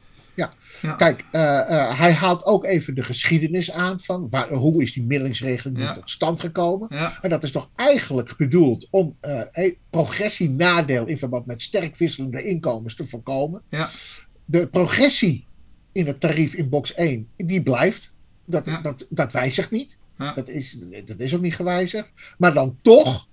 [0.97, 5.03] Kijk, eh, eh, hij haalt ook even de geschiedenis aan van waar, hoe is die
[5.03, 5.91] middelingsregeling nu Ja.
[5.91, 6.87] tot stand gekomen.
[6.91, 12.43] Ja, En dat is toch eigenlijk bedoeld om eh, progressienadeel in verband met sterk wisselende
[12.43, 13.61] inkomens te voorkomen.
[13.69, 13.89] Ja.
[14.45, 15.45] De progressie
[15.91, 18.13] in het tarief in box 1, die blijft.
[18.45, 18.81] Dat, Ja.
[18.81, 19.97] dat, dat wijzigt niet.
[20.17, 20.33] Ja.
[20.33, 22.11] Dat, is, dat is ook niet gewijzigd.
[22.37, 23.27] Maar dan toch,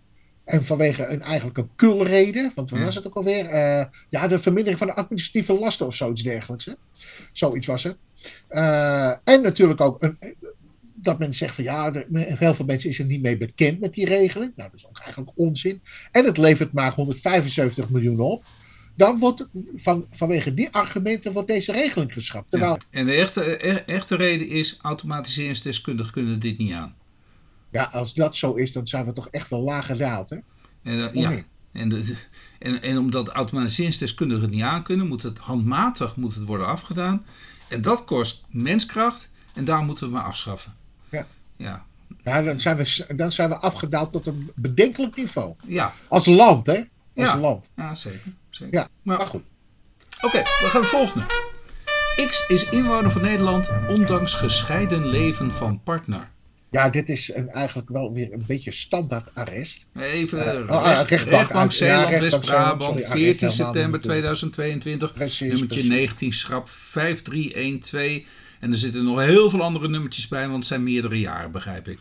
[0.50, 2.84] en vanwege een eigenlijk een kulreden, want wat Ja.
[2.84, 3.46] was het ook alweer?
[3.46, 6.64] Eh, ja, de vermindering van de administratieve lasten of zoiets dergelijks.
[6.64, 6.72] Hè?
[7.32, 7.96] Zoiets was het.
[8.48, 10.18] Eh, en natuurlijk ook een,
[10.94, 13.94] dat men zegt van ja, de, heel veel mensen is er niet mee bekend met
[13.94, 14.52] die regeling.
[14.56, 15.80] Nou, dat is ook eigenlijk onzin.
[16.12, 18.44] En het levert maar 175 miljoen op.
[18.96, 22.50] Dan wordt van, vanwege die argumenten wordt deze regeling geschrapt.
[22.50, 22.98] Terwijl, ja.
[22.98, 26.94] En de echte, e- echte reden is, automatiseringsdeskundigen kunnen dit niet aan.
[27.70, 30.36] Ja, als dat zo is, dan zijn we toch echt wel laag gedaald, hè?
[30.82, 32.14] En, eh, ja, en, de,
[32.58, 37.24] en, en omdat automatiseringsdeskundigen het niet aan kunnen, moet het handmatig moet het worden afgedaan.
[37.68, 40.74] En dat kost menskracht en daar moeten we maar afschaffen.
[41.10, 41.26] Ja.
[41.56, 41.84] Ja,
[42.24, 45.54] Ja, dan zijn, we, dan zijn we afgedaald tot een bedenkelijk niveau.
[45.66, 46.74] ja, Als land, hè?
[46.76, 47.38] Als Ja.
[47.38, 47.70] land.
[47.76, 48.32] ja zeker.
[48.50, 48.74] zeker.
[48.74, 49.42] Ja, Maar maar goed.
[50.20, 51.26] Oké, we gaan het volgende.
[52.28, 56.28] X is inwoner van Nederland, ondanks gescheiden leven van partner.
[56.70, 59.86] Ja, dit is een, eigenlijk wel weer een beetje standaard arrest.
[60.00, 64.02] Even, recht- oh, ah, rechtbank, rechtbank ja, Zeeland, West-Brabant, sorry, 14 arrest helemaal september niet
[64.02, 64.10] doen.
[64.10, 65.88] 2022, Precies, nummertje precies.
[65.90, 68.22] 19, schrap 5312.
[68.60, 71.88] En er zitten nog heel veel andere nummertjes bij, want het zijn meerdere jaren, begrijp
[71.88, 71.98] ik.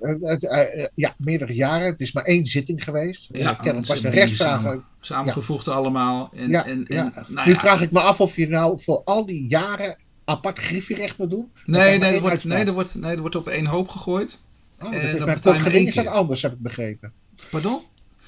[0.00, 1.86] Eh, ja, meerdere jaren.
[1.86, 3.28] Het is maar één zitting geweest.
[3.32, 4.60] Ja, ze was de rechtsvraag.
[4.62, 6.30] samen- Samengevoegd allemaal.
[6.36, 7.24] En, Ja, en, en, ja.
[7.28, 11.18] nou nu vraag ik me af of je nou voor al die jaren apart griffierecht
[11.18, 11.50] moet doen.
[11.64, 14.38] Nee, nee, er wordt, nee, er wordt, nee, er wordt op één hoop gegooid.
[14.80, 17.12] Oh, en dat is bij kort geding is dat anders, heb ik begrepen.
[17.50, 17.80] Pardon?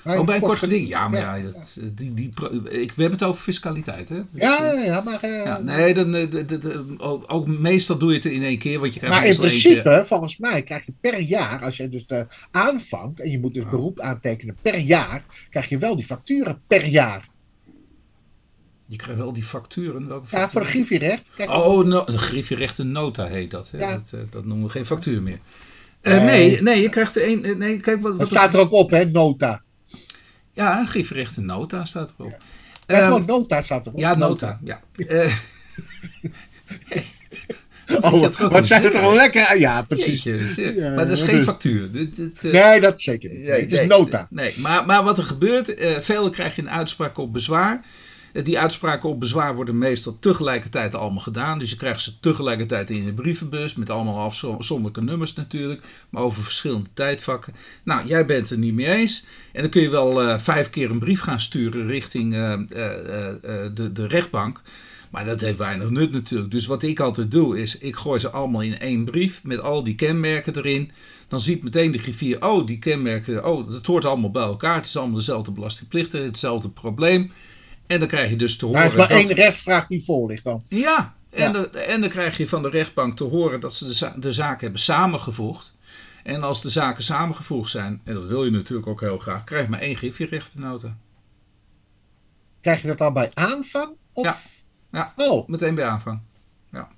[0.02, 0.88] Maar Oh, bij een kort geding.
[0.88, 4.16] Ja, maar Ja, ja, dat, die, die, pro- ik, we hebben het over fiscaliteit, hè?
[4.16, 7.24] Dus, Ja, eh, ja, ja, maar, eh, ja, nee, dan, eh, de, de, de- ook,
[7.26, 10.38] ook meestal doe je het in één keer, want je krijgt maar in principe, volgens
[10.38, 14.00] mij, krijg je per jaar, als je dus eh, aanvangt en je moet dus beroep
[14.00, 17.28] aantekenen per jaar, krijg je wel die facturen per jaar.
[18.90, 20.08] Je krijgt wel die facturen.
[20.08, 20.68] Welke Ja, voor facturen?
[20.68, 21.22] griffierecht.
[21.36, 23.70] Je- Oh, no, een griffierechte nota heet dat.
[23.70, 23.78] Hè?
[23.78, 23.92] Ja.
[23.92, 25.38] Dat, eh, dat noemen we geen factuur meer.
[26.00, 26.62] Eh, Nee.
[26.62, 27.44] nee, je krijgt er één.
[27.44, 28.10] eh, Nee, kijk wat.
[28.10, 29.62] dat wat staat er ook op, hè, nota.
[30.52, 32.30] Ja, een griffierechte nota staat erop.
[32.30, 32.36] Ja,
[32.96, 33.98] Ehm, gewoon nota staat erop.
[33.98, 34.60] ja, nota.
[34.64, 34.80] Ja.
[38.00, 39.14] Oh, wat een zijn het in.
[39.14, 39.58] lekker?
[39.58, 40.22] Ja, precies.
[40.22, 40.74] jeetje.
[40.74, 41.92] Ja, maar dat is dat geen factuur.
[41.92, 43.38] Dit, dit, Nee, dat zeker niet.
[43.42, 44.26] Nee, het is nota.
[44.30, 47.84] Nee, maar, maar wat er gebeurt, veel krijg je een uitspraak op bezwaar.
[48.32, 51.58] Die uitspraken op bezwaar worden meestal tegelijkertijd allemaal gedaan.
[51.58, 53.74] Dus je krijgt ze tegelijkertijd in je brievenbus.
[53.74, 55.82] Met allemaal afzonderlijke nummers natuurlijk.
[56.10, 57.54] Maar over verschillende tijdvakken.
[57.82, 59.24] Nou, jij bent het niet mee eens.
[59.52, 62.60] En dan kun je wel eh, vijf keer een brief gaan sturen richting eh, eh,
[63.74, 64.62] de, de rechtbank.
[65.10, 66.50] Maar dat heeft weinig nut natuurlijk.
[66.50, 69.84] Dus wat ik altijd doe is, ik gooi ze allemaal in één brief met al
[69.84, 70.90] die kenmerken erin.
[71.28, 74.76] Dan ziet meteen de griffier, oh die kenmerken, oh dat hoort allemaal bij elkaar.
[74.76, 77.32] Het is allemaal dezelfde belastingplichten, hetzelfde probleem.
[77.88, 78.80] En dan krijg je dus te horen...
[78.80, 80.62] Maar er is maar dat- één rechtsvraag die voor ligt dan.
[80.68, 81.52] Ja, en, Ja.
[81.52, 84.32] de- en dan krijg je van de rechtbank te horen dat ze de, za- de
[84.32, 85.74] zaken hebben samengevoegd.
[86.24, 89.64] En als de zaken samengevoegd zijn, en dat wil je natuurlijk ook heel graag, krijg
[89.64, 90.96] je maar één griffierechtenota.
[92.60, 93.90] Krijg je dat dan bij aanvang?
[94.12, 94.24] Of?
[94.24, 94.36] Ja.
[94.92, 95.12] Ja.
[95.16, 96.20] Oh, Meteen bij aanvang.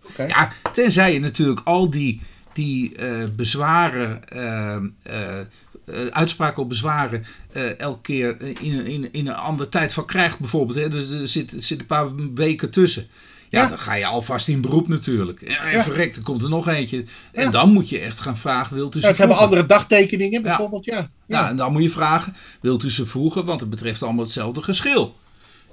[0.08, 0.22] oké.
[0.24, 2.20] Ja, tenzij je natuurlijk al die,
[2.52, 5.46] die eh, bezwaren, eh, eh,
[5.92, 10.38] eh, uitspraken op bezwaren, eh, elke keer in, een- in, in een ander tijdvak krijgt
[10.38, 10.78] bijvoorbeeld.
[10.78, 13.06] Hè, dus er zit, er zit een paar weken tussen.
[13.48, 13.68] Ja, Ja.
[13.68, 15.42] dan ga je alvast in beroep natuurlijk.
[15.42, 15.82] En, Ja.
[15.82, 17.04] verrekt, er komt er nog eentje.
[17.32, 17.50] En Ja.
[17.50, 20.96] dan moet je echt gaan vragen, wilt u ze Ja, hebben andere dagtekeningen bijvoorbeeld, ja.
[20.96, 21.48] Ja, ja.
[21.48, 23.44] en dan moet je vragen, wilt u ze voegen?
[23.44, 25.16] Want het betreft allemaal hetzelfde geschil.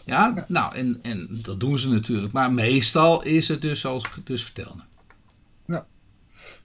[0.05, 2.33] Ja, nou, en, en dat doen ze natuurlijk.
[2.33, 4.81] Maar meestal is het dus zoals ik dus vertelde.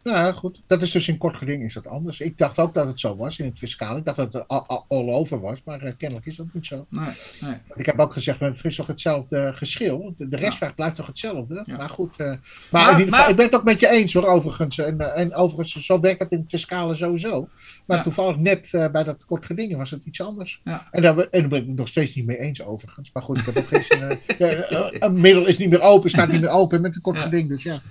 [0.02, 0.60] Nou ja, goed.
[0.66, 2.20] Dat is dus in kort geding is dat anders.
[2.20, 3.96] Ik dacht ook dat het zo was in het fiscaal.
[3.96, 4.48] Ik dacht dat het
[4.88, 6.86] all, over was, maar uh, kennelijk is dat niet zo.
[6.88, 7.08] Nee,
[7.40, 7.54] nee.
[7.74, 10.14] Ik heb ook gezegd, het is toch hetzelfde geschil.
[10.18, 10.74] De, restvraag ja.
[10.74, 11.62] blijft toch hetzelfde.
[11.64, 11.76] Ja.
[11.76, 12.14] Maar goed.
[12.18, 12.38] Uh, maar,
[12.70, 14.78] maar, in ieder geval, maar, ik ben het ook met je eens hoor, overigens.
[14.78, 17.48] En, en overigens, zo werkt het in het fiscale sowieso.
[17.86, 18.02] Maar ja.
[18.02, 20.60] toevallig net bij dat kort gedingen was het iets anders.
[20.64, 23.10] En, daar, en daar ben ik het nog steeds niet mee eens overigens.
[23.12, 24.18] Maar goed, ik heb ook geen zin.
[25.02, 27.48] een middel is niet meer open, staat niet meer open met een kort geding.
[27.48, 27.82] Dus ja.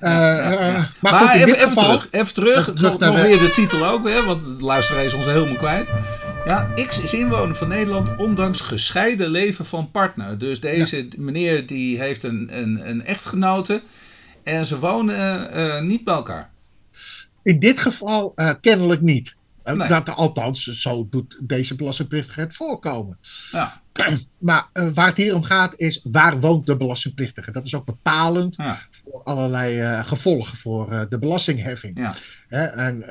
[0.00, 1.72] Maar, maar goed, even.
[1.72, 5.14] Terug, even terug, terug nog, nog weer de titel ook, hè, want de luisteraar is
[5.14, 5.88] ons helemaal kwijt.
[6.46, 10.38] Ja, X is inwoner van Nederland, ondanks gescheiden leven van partner.
[10.38, 11.04] Dus deze ja.
[11.16, 13.82] meneer die heeft een, een, een echtgenote
[14.42, 16.50] en ze wonen uh, niet bij elkaar.
[17.42, 19.36] In dit geval uh, kennelijk niet.
[19.76, 19.88] Nee.
[19.88, 23.18] Dat, althans, zo doet deze belastingplichtige het voorkomen.
[23.52, 23.80] Ja.
[24.38, 27.52] Maar uh, waar het hier om gaat is, waar woont de belastingplichtige?
[27.52, 28.78] Dat is ook bepalend ja.
[28.90, 31.98] voor allerlei uh, gevolgen voor uh, de belastingheffing.
[31.98, 32.14] Ja.
[32.48, 32.64] Hè?
[32.64, 33.02] En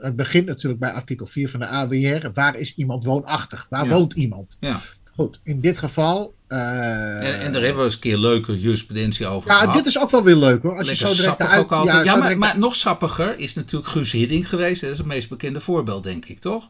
[0.00, 2.30] het begint natuurlijk bij artikel 4 van de AWR.
[2.34, 3.66] Waar is iemand woonachtig?
[3.70, 3.90] Waar ja.
[3.90, 4.56] woont iemand?
[5.18, 6.34] Goed, in dit geval...
[6.48, 9.74] En, en, daar hebben we eens een keer leuke jurisprudentie over ja, gehad.
[9.74, 10.76] dit is ook wel weer leuk hoor.
[10.76, 14.12] Als Lekker je zo direct ja, Ja, maar, direct- maar nog sappiger is natuurlijk Guus
[14.12, 14.80] Hiddink geweest.
[14.80, 16.68] Dat is het meest bekende voorbeeld, denk ik, toch?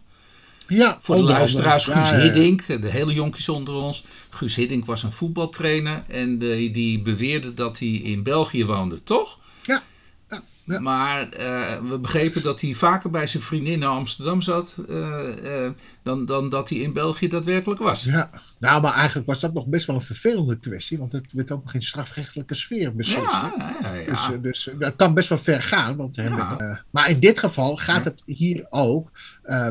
[0.69, 1.85] ja, Voor de luisteraars.
[1.85, 2.19] Guus Ja.
[2.19, 4.05] Hiddink, de hele jonkies onder ons.
[4.31, 9.39] Guus Hiddink was een voetbaltrainer en die, die beweerde dat hij in België woonde, toch?
[10.69, 10.81] Ja.
[10.81, 15.73] Maar eh, we begrepen dat hij vaker bij zijn vriendin in Amsterdam zat eh, eh,
[16.03, 18.05] dan, dan dat hij in België daadwerkelijk was.
[18.05, 21.51] Ja, nou, maar eigenlijk was dat nog best wel een vervelende kwestie, want het werd
[21.51, 23.31] ook nog in strafrechtelijke sfeer beslist.
[23.31, 24.29] Ja, ja, ja.
[24.29, 25.97] Dus, dus dat kan best wel ver gaan.
[25.97, 26.57] Want, hè, Ja.
[26.59, 29.11] met, maar in dit geval gaat het hier ook,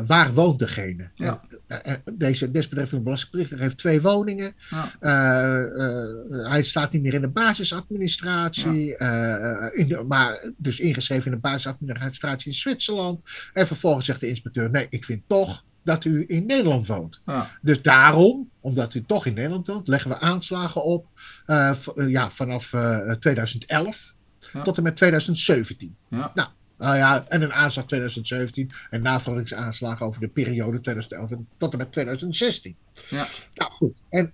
[0.06, 1.08] waar woont degene?
[1.14, 1.40] Ja.
[1.68, 4.54] En, eh, deze desbetreffende belastingplichtige heeft twee woningen.
[5.00, 11.24] Eh, eh, hij staat niet meer in de basisadministratie, eh, in de- maar dus ingeschreven
[11.24, 13.22] in de basisadministratie in Zwitserland.
[13.52, 17.22] En vervolgens zegt de inspecteur, nee, ik vind toch dat u in Nederland woont.
[17.26, 17.50] Ja.
[17.62, 21.06] Dus daarom, omdat u toch in Nederland woont, leggen we aanslagen op
[21.46, 24.14] eh, eh, ja, vanaf eh, 2011
[24.52, 24.62] Ja.
[24.62, 25.96] tot en met 2017.
[26.10, 26.30] Ja.
[26.34, 31.72] Nou, nou ja, en een aanslag 2017 en navolgingsaanslagen over de periode 2011 en tot
[31.72, 32.76] en met 2016.
[33.08, 33.26] Ja.
[33.54, 34.32] Nou goed, en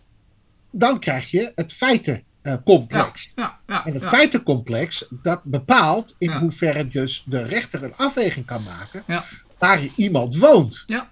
[0.70, 3.32] dan krijg je het feitencomplex.
[3.34, 4.08] Ja, ja, En het ja.
[4.08, 6.38] feitencomplex, dat bepaalt in Ja.
[6.40, 9.24] hoeverre dus de rechter een afweging kan maken Ja.
[9.58, 10.82] waar iemand woont.
[10.86, 11.10] Ja.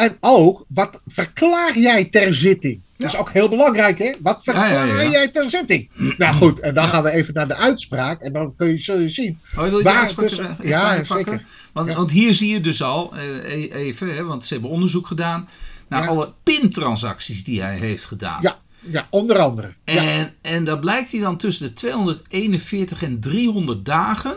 [0.00, 2.82] En ook, wat verklaar jij ter zitting?
[2.96, 4.14] Dat is ook heel belangrijk, hè?
[4.20, 5.10] Wat ja, verklaar ja.
[5.10, 5.90] jij ter zitting?
[6.18, 8.20] Nou goed, en dan gaan we even naar de uitspraak.
[8.20, 9.38] En dan kun je, zul je zien.
[9.56, 11.44] Oh, wil je Waar dus- er, ja, zeker.
[11.72, 15.06] Want, want hier zie je dus al, eh, e- even, hè, want ze hebben onderzoek
[15.06, 15.48] gedaan
[15.88, 18.38] naar alle pintransacties die hij heeft gedaan.
[18.42, 19.74] Ja, ja onder andere.
[19.84, 24.36] En, en daar blijkt hij dan tussen de 241 en 300 dagen,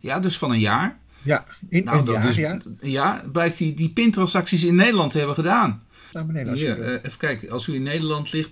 [0.00, 1.44] ja, dus van een jaar, ja.
[1.68, 2.58] in nou, een dat jaar, is, ja.
[2.80, 5.82] ja, blijkt hij die pintransacties in Nederland te hebben gedaan.
[6.12, 6.54] Naar beneden.
[6.54, 7.00] Hier, alsjeblieft.
[7.02, 8.50] eh, even kijken, als u in Nederland ligt,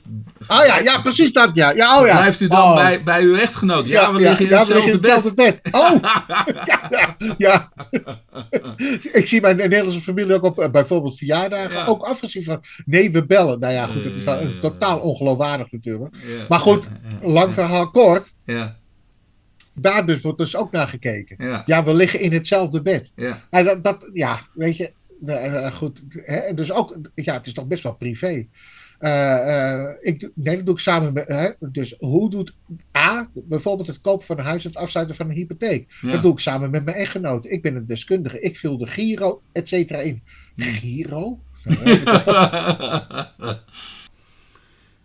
[0.49, 1.71] oh ja, ja, precies dat, ja.
[1.71, 2.17] ja, oh, ja.
[2.17, 2.75] blijft u dan Oh.
[2.75, 3.87] bij, bij uw echtgenoot.
[3.87, 5.63] Ja, we liggen in ja, we hetzelfde liggen in hetzelfde bed.
[5.63, 5.75] bed.
[5.75, 5.97] Oh,
[6.71, 7.69] ja, ja, ja.
[9.13, 11.85] Ik zie mijn Nederlandse familie ook op eh, bijvoorbeeld verjaardagen Ja.
[11.87, 13.61] ook afgezien van nee, we bellen.
[13.61, 14.61] Nou ja, goed, dat is dan een ja.
[14.61, 16.15] totaal ongeloofwaardig natuurlijk.
[16.49, 16.89] Maar goed,
[17.23, 18.77] Lang verhaal kort, Ja,
[19.81, 21.37] daar dus wordt dus ook naar gekeken.
[21.47, 23.13] ja, Ja, we liggen in hetzelfde bed.
[23.17, 23.43] ja.
[23.51, 24.93] En dat, dat ja, weet je,
[25.27, 26.03] eh, eh, goed.
[26.09, 28.47] Hè, dus ook, ja, het is toch best wel privé.
[28.99, 31.29] Eh, ik, doe- nee, dat doe ik samen met.
[31.29, 32.57] Hè, dus hoe doet
[32.97, 35.87] A, bijvoorbeeld het kopen van een huis en het afsluiten van een hypotheek?
[36.01, 36.13] Ja.
[36.13, 37.47] Dat doe ik samen met mijn echtgenoot.
[37.47, 38.41] Ik ben een deskundige.
[38.41, 40.23] Ik vul de Giro, et cetera, in.
[40.57, 41.39] Giro?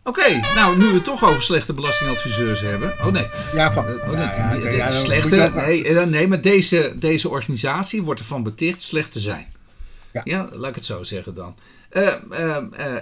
[0.07, 2.93] Oké, nou nu we het toch over slechte belastingadviseurs hebben.
[2.99, 3.87] Oh nee, Ja, van.
[3.87, 5.51] Eh, oh, nee, ja, ja, ja, slechte.
[5.55, 9.45] Nee, eh, nee, maar deze, deze organisatie wordt ervan beticht slecht te zijn.
[10.23, 10.49] Ja.
[10.53, 11.55] laat ik het zo zeggen dan.
[11.89, 12.13] Eh,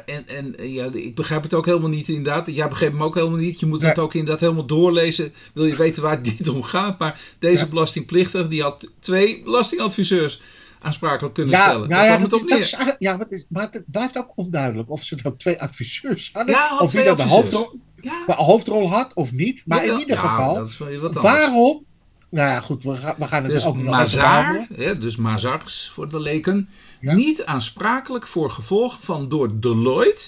[0.05, 2.47] en en ja, ik begrijp het ook helemaal niet inderdaad.
[2.47, 3.59] Jij begrijpt hem ook helemaal niet.
[3.59, 5.33] Je moet het ook inderdaad helemaal doorlezen.
[5.53, 6.99] Wil je weten waar dit om gaat.
[6.99, 10.41] Maar deze belastingplichtige die had twee belastingadviseurs
[10.83, 11.89] aansprakelijk kunnen Ja, stellen.
[11.89, 14.89] nou ja, dat, het is, dat eigenlijk- ja, wat is, maar het blijft ook onduidelijk
[14.91, 16.53] of ze nou twee adviseurs hadden.
[16.55, 19.61] Ja, had of wie dat de hoofdrol, Ja, de hoofdrol had of niet.
[19.65, 20.67] Maar in ieder ja, geval,
[21.11, 21.85] waarom?
[22.29, 26.09] Nou ja, goed, we, gaan- we gaan het Dus ook Mazar, hè, dus Mazars voor
[26.09, 26.69] de leken,
[26.99, 30.21] niet aansprakelijk voor gevolgen van door Deloitte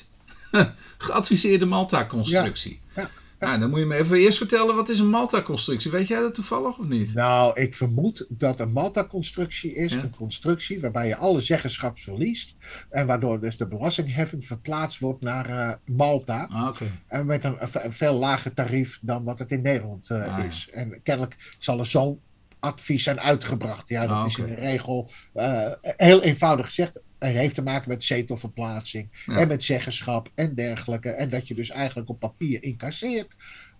[0.97, 2.81] geadviseerde Malta-constructie.
[2.95, 3.09] Ja.
[3.39, 5.91] Nou, dan moet je me even eerst vertellen, wat is een Malta-constructie?
[5.91, 7.13] Weet jij dat toevallig of niet?
[7.13, 10.00] Nou, ik vermoed dat een Malta-constructie is Ja.
[10.04, 12.56] een constructie waarbij je alle zeggenschap verliest.
[12.89, 16.48] En waardoor dus de belastingheffing verplaatst wordt naar eh, Malta.
[16.52, 16.86] Ah, oké.
[17.08, 20.43] En met een, een veel lager tarief dan wat het in Nederland eh, Ah, ja.
[20.43, 20.69] is.
[20.71, 22.19] En kennelijk zal er zo'n
[22.60, 23.89] advies zijn uitgebracht.
[23.89, 27.00] Ja, dat Ah, is in de regel eh, heel eenvoudig gezegd.
[27.19, 29.36] Het heeft te maken met zetelverplaatsing Ja.
[29.38, 31.10] en met zeggenschap en dergelijke.
[31.10, 33.28] En dat je dus eigenlijk op papier incasseert,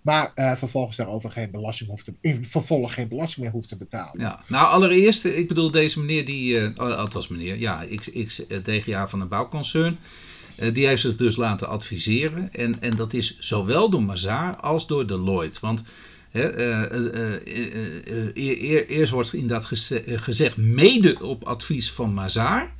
[0.02, 3.78] maar eh, vervolgens daarover geen belasting hoeft te, in vervolg geen belasting meer hoeft te
[3.78, 4.20] betalen.
[4.22, 7.86] Ja, nou allereerst, ik bedoel deze meneer die, eh, oh, althans meneer, ja,
[8.26, 9.98] X, eh, DGA van een bouwconcern,
[10.74, 12.54] die heeft zich dus laten adviseren.
[12.54, 15.60] En, en dat is zowel door Mazar als door Deloitte.
[15.62, 15.84] Want
[18.34, 22.72] eerst wordt inderdaad geze- eh, gezegd, mede op advies van Mazar,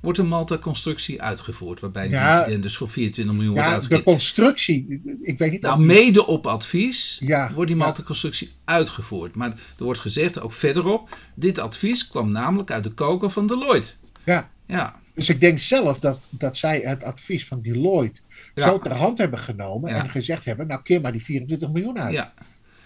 [0.00, 1.80] wordt de Malta-constructie uitgevoerd.
[1.80, 2.38] Waarbij Ja.
[2.38, 6.26] dividend dus voor 24 miljoen wordt Ja, de constructie, ik weet niet of Nou, mede
[6.26, 7.84] op advies Ja, wordt die ja.
[7.84, 9.34] Malta-constructie uitgevoerd.
[9.34, 13.92] Maar er wordt gezegd, ook verderop, dit advies kwam namelijk uit de koker van Deloitte.
[14.24, 14.50] Ja.
[14.66, 18.20] Ja, Dus ik denk zelf dat, dat zij het advies van Deloitte
[18.54, 18.66] Ja.
[18.68, 20.02] zo ter hand hebben genomen Ja.
[20.02, 22.12] en gezegd hebben, nou keer maar die 24 miljoen uit.
[22.14, 22.32] ja.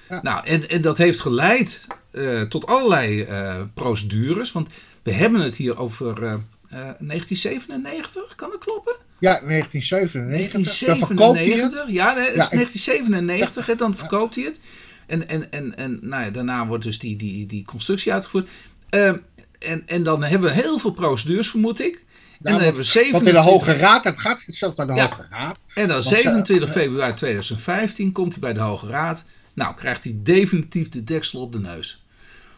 [0.08, 0.20] Ja.
[0.22, 4.52] Nou, en, en dat heeft geleid eh, tot allerlei eh, procedures.
[4.52, 4.68] Want
[5.02, 6.34] we hebben het hier over eh,
[6.80, 8.96] 1997, kan dat kloppen?
[9.18, 10.86] Ja, 1997.
[10.86, 11.72] Dan verkoopt hij het.
[11.72, 14.60] 1997, ja, nee, het is Ja, ik- 1997, hè, dan verkoopt hij het.
[15.06, 18.48] En, en, en, en nou ja, daarna wordt dus die, die, die constructie uitgevoerd.
[18.90, 19.16] Ehm,
[19.58, 21.94] en, en dan hebben we heel veel procedures, vermoed ik.
[21.94, 22.02] En
[22.38, 25.08] dan want- hebben we Want in 27, de Hoge Raad, gaat zelfs naar de Ja.
[25.08, 25.58] Hoge Raad.
[25.74, 26.74] en dan want ze- 27 ja.
[26.80, 29.24] februari 2015 komt hij bij de Hoge Raad.
[29.54, 32.04] Nou, krijgt hij definitief de deksel op de neus.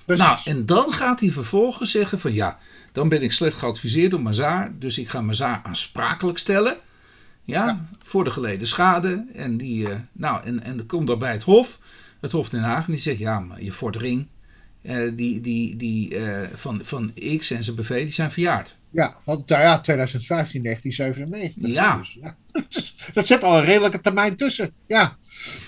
[0.05, 0.25] Precies.
[0.25, 2.59] Nou, en dan gaat hij vervolgens zeggen van ja,
[2.95, 6.77] dan ben ik slecht geadviseerd door Mazaar, dus ik ga Mazaar aansprakelijk stellen.
[7.45, 7.89] Ja, Ja.
[8.05, 9.27] voor de geleden schade.
[9.35, 11.79] En, die, eh, nou, en, en dan komt dan bij het Hof,
[12.21, 14.27] het Hof Den Haag, en die zegt ja, maar je vordering
[14.83, 18.77] eh, die, die, die, eh, van, van X en zijn BV, die zijn verjaard.
[18.91, 21.73] Ja, want nou ja, 2015, 1997.
[21.73, 21.97] Ja.
[21.97, 22.37] Dus, ja.
[23.15, 24.73] Dat zit al een redelijke termijn tussen.
[24.87, 25.17] Ja.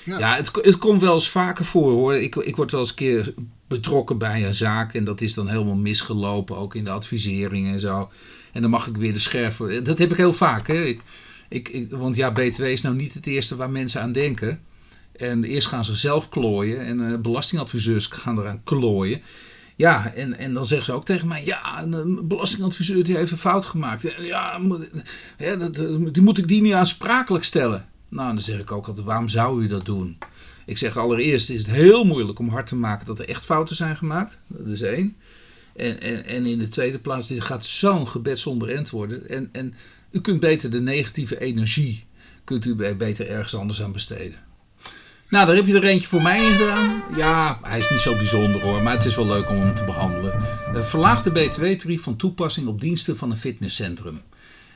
[0.05, 0.37] Ja, Ja.
[0.37, 2.17] het, het komt wel eens vaker voor hoor.
[2.17, 3.35] Ik, ik word wel eens een keer
[3.69, 7.81] betrokken bij een zaak en dat is dan helemaal misgelopen, ook in de advisering en
[7.81, 8.11] zo.
[8.53, 9.85] En dan mag ik weer de scherven.
[9.85, 10.67] Dat heb ik heel vaak.
[10.67, 10.83] Hè.
[11.49, 14.61] Ik, ik, want ja, BTW is nou niet het eerste waar mensen aan denken.
[15.17, 19.21] En eerst gaan ze zelf klooien en eh, belastingadviseurs gaan eraan klooien.
[19.77, 23.39] Ja, en, en dan zeggen ze ook tegen mij: ja, een belastingadviseur die heeft een
[23.39, 24.15] fout gemaakt.
[24.21, 24.91] Ja, moet-
[25.39, 27.87] dat, eh, die moet ik die niet aansprakelijk stellen.
[28.09, 30.19] Nou, dan zeg ik ook altijd: waarom zou u dat doen?
[30.67, 33.77] Ik zeg allereerst is het heel moeilijk om hard te maken dat er echt fouten
[33.77, 34.41] zijn gemaakt.
[34.47, 35.17] Dat is één.
[35.77, 39.29] En, en, en in de tweede plaats, dit gaat zo'n gebed zonder end worden.
[39.29, 39.75] En, en
[40.11, 42.05] u kunt beter de negatieve energie,
[42.45, 44.39] kunt u be- beter ergens anders aan besteden.
[45.29, 47.03] Nou, daar heb je er eentje voor mij in gedaan.
[47.17, 49.85] Ja, hij is niet zo bijzonder hoor, maar het is wel leuk om hem te
[49.85, 50.33] behandelen.
[50.75, 54.21] Eh, verlaag de btw-tarief van toepassing op diensten van een fitnesscentrum.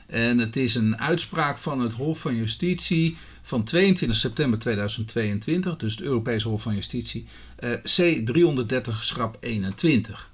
[0.07, 5.95] En het is een uitspraak van het Hof van Justitie van 22 september 2022, dus
[5.95, 10.29] het Europese Hof van Justitie, eh, C330 schrap 21.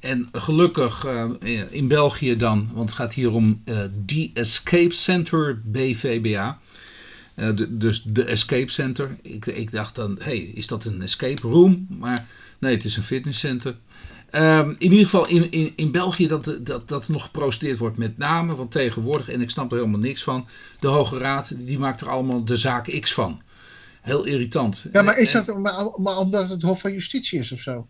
[0.00, 5.60] En gelukkig eh, in België dan, want het gaat hier om eh The Escape Center
[5.64, 6.58] BVBA.
[7.38, 9.16] Eh, dus de Escape Center.
[9.22, 11.86] Ik, ik dacht dan, hey, is dat een escape room?
[11.98, 12.26] Maar
[12.58, 13.76] nee, het is een fitnesscenter.
[14.30, 18.18] Ehm, in ieder geval in, in, in België dat, dat, dat nog geprocedeerd wordt met
[18.18, 18.56] name.
[18.56, 20.46] Want tegenwoordig, en ik snap er helemaal niks van,
[20.80, 23.42] de Hoge Raad die maakt er allemaal de zaak X van.
[24.02, 24.86] Heel irritant.
[24.92, 27.86] Ja, maar is Eh, dat maar, maar omdat het Hof van Justitie is of zo?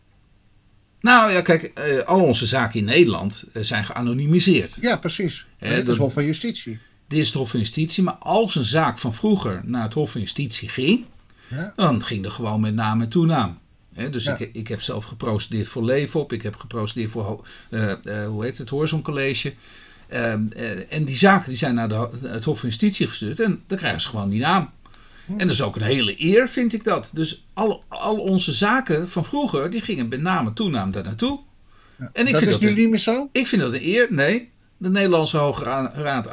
[1.00, 4.76] Nou ja, kijk, eh, al onze zaken in Nederland eh, zijn geanonimiseerd.
[4.80, 5.46] Ja, precies.
[5.60, 6.78] Maar Hè, dit is Hof van Justitie.
[7.08, 10.10] Dit is het Hof van Justitie, maar als een zaak van vroeger naar het Hof
[10.10, 11.04] van Justitie ging,
[11.48, 11.72] Ja.
[11.76, 13.58] dan ging er gewoon met naam en toenaam.
[14.10, 14.38] Dus Ja.
[14.38, 18.58] ik, ik heb zelf geprocedeerd voor Leefop, ik heb geprocedeerd voor, eh, eh, hoe heet
[18.58, 19.54] het, Horizon College.
[20.08, 23.62] Ehm, eh, en die zaken die zijn naar de, het Hof van Justitie gestuurd en
[23.66, 24.70] dan krijgen ze gewoon die naam.
[25.28, 27.10] En dat is ook een hele eer, vind ik dat.
[27.14, 31.40] Dus al, al onze zaken van vroeger, die gingen met naam en toenaam daar naartoe.
[31.98, 32.10] Ja.
[32.12, 33.28] En ik dat vind is dat nu een- niet meer zo?
[33.32, 34.06] Ik vind dat een eer.
[34.10, 36.28] Nee, de Nederlandse Hoge Ra- Raad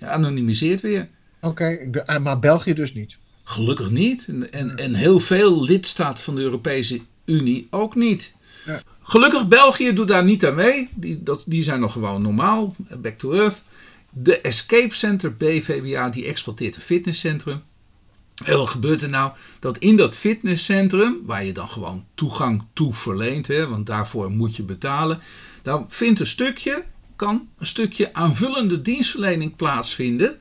[0.00, 1.08] anonimiseert weer.
[1.40, 1.78] Oké,
[2.20, 3.16] maar België dus niet.
[3.50, 4.28] Gelukkig niet.
[4.50, 8.36] En, en, heel veel lidstaten van de Europese Unie ook niet.
[8.66, 8.82] Ja.
[9.02, 10.88] Gelukkig België doet daar niet aan mee.
[10.94, 12.76] Die, dat, die zijn nog gewoon normaal.
[12.96, 13.62] Back to earth.
[14.10, 17.62] De Escape Center BVBA die exploiteert een fitnesscentrum.
[18.44, 19.32] En wat gebeurt er nou?
[19.60, 24.56] Dat in dat fitnesscentrum, waar je dan gewoon toegang toe verleent, hè, want daarvoor moet
[24.56, 25.20] je betalen,
[25.62, 26.84] dan vindt een stukje,
[27.16, 30.38] kan een stukje aanvullende dienstverlening plaatsvinden.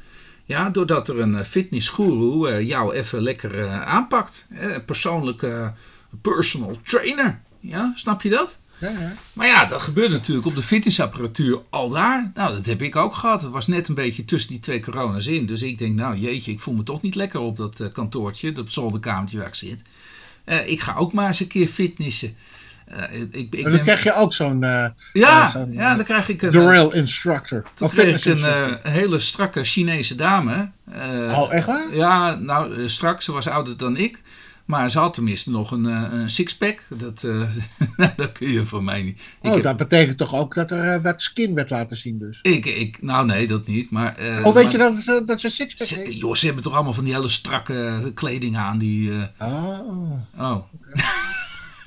[0.50, 4.48] Ja, doordat er een eh, fitnessguru eh, jou even lekker eh, aanpakt.
[4.50, 5.74] Een persoonlijke
[6.22, 7.42] personal trainer.
[7.60, 8.58] Ja, snap je dat?
[8.80, 9.14] Ja, ja.
[9.34, 12.32] Maar ja, dat gebeurt natuurlijk op de fitnessapparatuur al daar.
[12.34, 13.42] Nou, dat heb ik ook gehad.
[13.42, 15.46] Het was net een beetje tussen die twee corona's in.
[15.46, 18.72] Dus ik denk, nou jeetje, ik voel me toch niet lekker op dat kantoortje, dat
[18.72, 19.82] zolderkamertje waar ik zit.
[20.66, 22.36] Ik ga ook maar eens een keer fitnessen.
[22.90, 26.06] Eh, ik, ik dan ben- krijg je ook zo'n uh, ja, zo'n, ja, eh, dan
[26.06, 27.64] krijg ik een, drill instructor.
[27.74, 30.70] toen kreeg ik een eh, hele strakke Chinese dame.
[30.92, 31.96] Eh, oh, echt waar?
[31.96, 33.22] Ja, nou, eh, strak.
[33.22, 34.22] Ze was ouder dan ik.
[34.66, 36.84] Maar ze had tenminste nog een, eh, een sixpack.
[36.90, 39.20] Dat, eh, dat kun je van mij niet.
[39.42, 42.20] Ik oh, heb- dat betekent toch ook dat er eh, wat skin werd laten zien
[42.20, 42.40] dus.
[42.42, 43.92] ik, ik, nou nee, dat niet.
[43.92, 46.20] Maar, eh, oh, weet maar- je dat, ze- dat ze sixpack Ze, heeft?
[46.20, 48.78] joh, ze hebben toch allemaal van die hele strakke kleding aan.
[48.78, 50.12] Die, eh, Oh.
[50.40, 50.56] oh.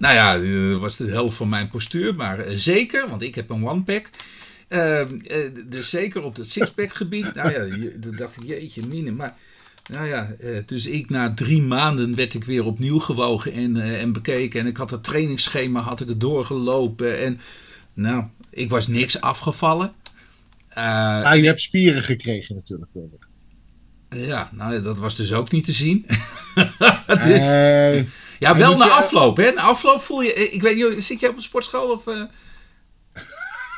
[0.03, 2.15] nou ja, eh, was de helft van mijn postuur.
[2.15, 4.11] Maar eh, zeker, want ik heb een one-pack.
[4.69, 7.35] Ehm, eh, dus zeker op het sixpack gebied.
[7.35, 9.11] nou ja, toen dacht ik, jeetje mine.
[9.11, 9.37] Maar
[9.93, 10.35] nou ja,
[10.67, 14.61] dus ik na drie maanden werd ik weer opnieuw gewogen en, en bekeken.
[14.61, 17.19] En ik had het trainingsschema, had ik het doorgelopen.
[17.19, 17.41] En
[17.95, 19.93] nou, ik was niks afgevallen.
[20.69, 22.91] Eh, Ah, je hebt spieren gekregen natuurlijk.
[22.93, 23.23] Wilbert.
[24.13, 26.07] Ja, nou dat was dus ook niet te zien.
[27.07, 28.09] dus, Nee.
[28.39, 29.37] ja, wel na je- afloop.
[29.37, 29.51] Hè?
[29.51, 30.33] Na afloop voel je...
[30.51, 32.03] Ik weet niet, zit jij op een sportschool of...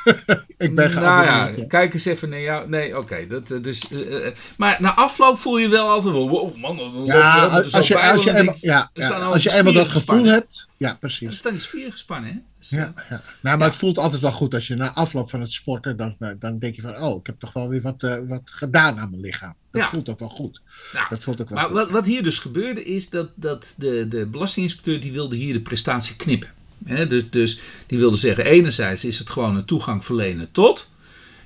[0.57, 2.69] ik ben Nou ja, kijk eens even naar jou.
[2.69, 3.27] Nee, oké.
[3.27, 6.29] dat eh, dus, eh, eh, maar na afloop voel je wel altijd wel...
[6.29, 8.91] Wow, man, dan Ja, als, je, als je, dan eenmaal, ja,
[9.23, 10.31] als je eenmaal dat gevoel gespannen.
[10.33, 10.69] hebt.
[10.77, 11.37] Ja, Er precies.
[11.37, 12.35] staan die spieren gespannen, hè?
[12.59, 13.21] Dus, Ja, ja.
[13.41, 16.15] Nou, maar het voelt altijd wel goed als je na afloop van het sporten, dan,
[16.39, 19.21] dan denk je van, oh, ik heb toch wel weer wat, wat gedaan aan mijn
[19.21, 19.53] lichaam.
[19.71, 19.89] Dat Ja.
[19.89, 20.61] voelt ook wel goed.
[20.93, 21.75] Nou, Dat voelt ook wel Maar goed.
[21.75, 25.61] wat, wat hier dus gebeurde is dat, dat de, de belastinginspecteur die wilde hier de
[25.61, 26.49] prestatie knippen.
[26.77, 30.89] Dus, dus die wilde zeggen, enerzijds is het gewoon een toegang verlenen tot.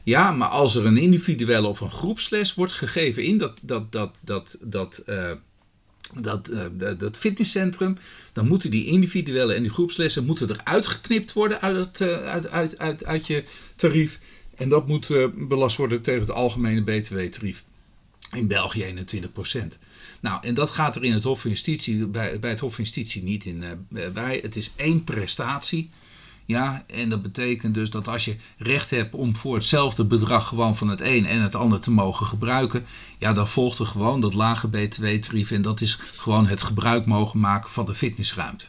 [0.03, 4.15] Ja, maar als er een individuele of een groepsles wordt gegeven in dat, dat, dat,
[4.21, 5.31] dat, dat, eh,
[6.13, 7.97] dat, eh, dat, dat fitnesscentrum,
[8.33, 12.49] dan moeten die individuele en die groepslessen moeten eruit geknipt worden uit, het, eh, uit,
[12.49, 13.43] uit, uit, uit je
[13.75, 14.19] tarief.
[14.55, 15.09] En dat moet
[15.47, 17.63] belast worden tegen het algemene btw-tarief.
[18.31, 19.31] In België 21
[20.19, 22.83] Nou, en dat gaat er in het Hof van Justitie, bij, bij het Hof van
[22.83, 24.39] Justitie niet in eh, bij.
[24.41, 25.89] Het is één prestatie.
[26.45, 30.77] Ja, en dat betekent dus dat als je recht hebt om voor hetzelfde bedrag gewoon
[30.77, 32.85] van het een en het ander te mogen gebruiken,
[33.17, 37.39] ja, dan volgt er gewoon dat lage btw-tarief en dat is gewoon het gebruik mogen
[37.39, 38.65] maken van de fitnessruimte.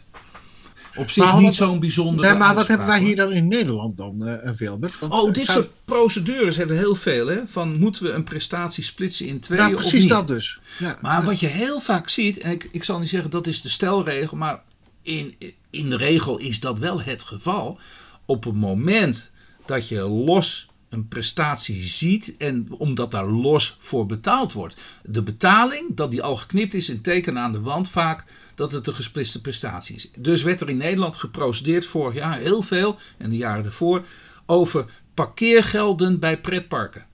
[0.97, 3.33] Op zich Maar niet wat- zo'n bijzondere Nee, maar wat uitspraak, hebben wij hier dan
[3.33, 4.99] in Nederland dan, eh Wilbert?
[4.99, 7.41] Want, Oh, dit zou- soort procedures hebben we heel veel, hè?
[7.51, 10.09] Van moeten we een prestatie splitsen in twee Nou, of precies niet?
[10.09, 10.61] dat dus.
[10.79, 10.99] Ja.
[11.01, 13.69] Maar wat je heel vaak ziet, en ik, ik zal niet zeggen dat is de
[13.69, 14.63] stelregel, maar
[15.03, 15.35] in,
[15.71, 17.79] in de regel is dat wel het geval.
[18.25, 19.31] Op het moment
[19.67, 24.77] dat je los een prestatie ziet en omdat daar los voor betaald wordt.
[25.03, 28.25] De betaling, dat die al geknipt is in teken aan de wand vaak,
[28.55, 30.11] dat het een gesplitste prestatie is.
[30.17, 34.07] Dus werd er in Nederland geprocedeerd vorig jaar heel veel, en de jaren ervoor,
[34.47, 34.85] over
[35.15, 37.07] parkeergelden bij pretparken.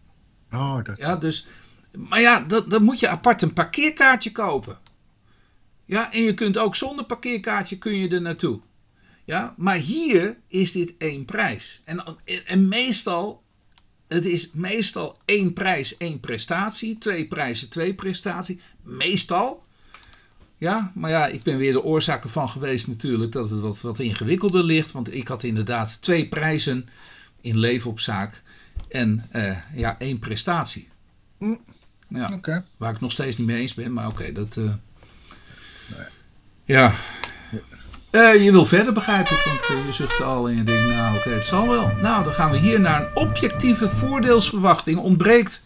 [0.52, 1.46] Oh, dat, Ja, dus,
[1.92, 4.78] maar ja, dan, dan moet je apart een parkeerkaartje kopen.
[5.84, 8.60] Ja, en je kunt ook zonder parkeerkaartje kun je er naartoe.
[9.24, 11.82] Ja, maar hier is dit één prijs.
[11.84, 12.04] En,
[12.46, 13.42] en meestal,
[14.08, 16.98] het is meestal één prijs, één prestatie.
[16.98, 18.60] Twee prijzen, twee prestatie.
[18.82, 19.64] Meestal.
[20.58, 23.98] Ja, maar ja, ik ben weer de oorzaak ervan geweest natuurlijk dat het wat, wat
[23.98, 24.92] ingewikkelder ligt.
[24.92, 26.88] Want ik had inderdaad twee prijzen
[27.40, 28.42] in leven op zaak.
[28.88, 30.88] En eh, ja, één prestatie.
[31.38, 31.54] Hm.
[32.08, 32.30] Ja,
[32.76, 34.56] waar ik nog steeds niet mee eens ben, maar oké, dat.
[34.56, 34.72] eh,
[36.64, 36.94] Ja.
[38.16, 41.16] Eh, je wil verder, begrijp ik, want eh, je zucht al en je denkt, nou
[41.16, 41.92] oké, het zal wel.
[42.02, 44.98] Nou, dan gaan we hier naar een objectieve voordeelsverwachting.
[44.98, 45.64] Ontbreekt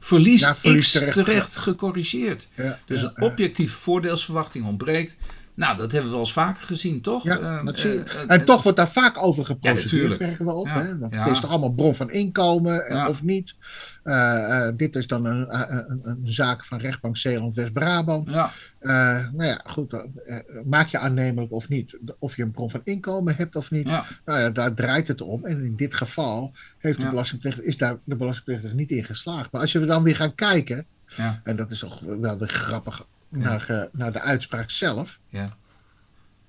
[0.00, 1.60] verlies, Ja, verlies x terecht, terecht, ja.
[1.60, 2.48] gecorrigeerd.
[2.54, 5.16] Ja, Dus een objectieve voordeelsverwachting ontbreekt.
[5.54, 7.22] Nou, dat hebben we wel eens vaker gezien, toch?
[7.24, 8.02] Ja, Eh, dat zie je.
[8.02, 10.20] eh, eh, en toch wordt daar vaak over Ja, geprocedeerd, natuurlijk.
[10.20, 10.66] merken we op.
[10.66, 10.98] Ja, Hè?
[10.98, 11.22] Want ja.
[11.24, 13.08] Het is toch allemaal bron van inkomen eh, Ja.
[13.08, 13.54] of niet.
[14.02, 18.30] Eh, eh, dit is dan een, eh, een, een zaak van rechtbank Zeeland-West-Brabant.
[18.30, 18.90] Ja, Eh,
[19.32, 19.92] nou ja, goed.
[19.92, 21.98] eh, maak je aannemelijk of niet.
[22.18, 23.88] Of je een bron van inkomen hebt of niet.
[23.88, 25.44] ja, Nou ja, daar draait het om.
[25.44, 27.10] En in dit geval heeft de Ja.
[27.10, 29.52] belastingplichtige, is daar de belastingplichtige niet in geslaagd.
[29.52, 30.86] Maar als we dan weer gaan kijken,
[31.16, 35.18] ja, en dat is toch wel weer grappig, naar, eh, naar de uitspraak zelf.
[35.28, 35.56] ja.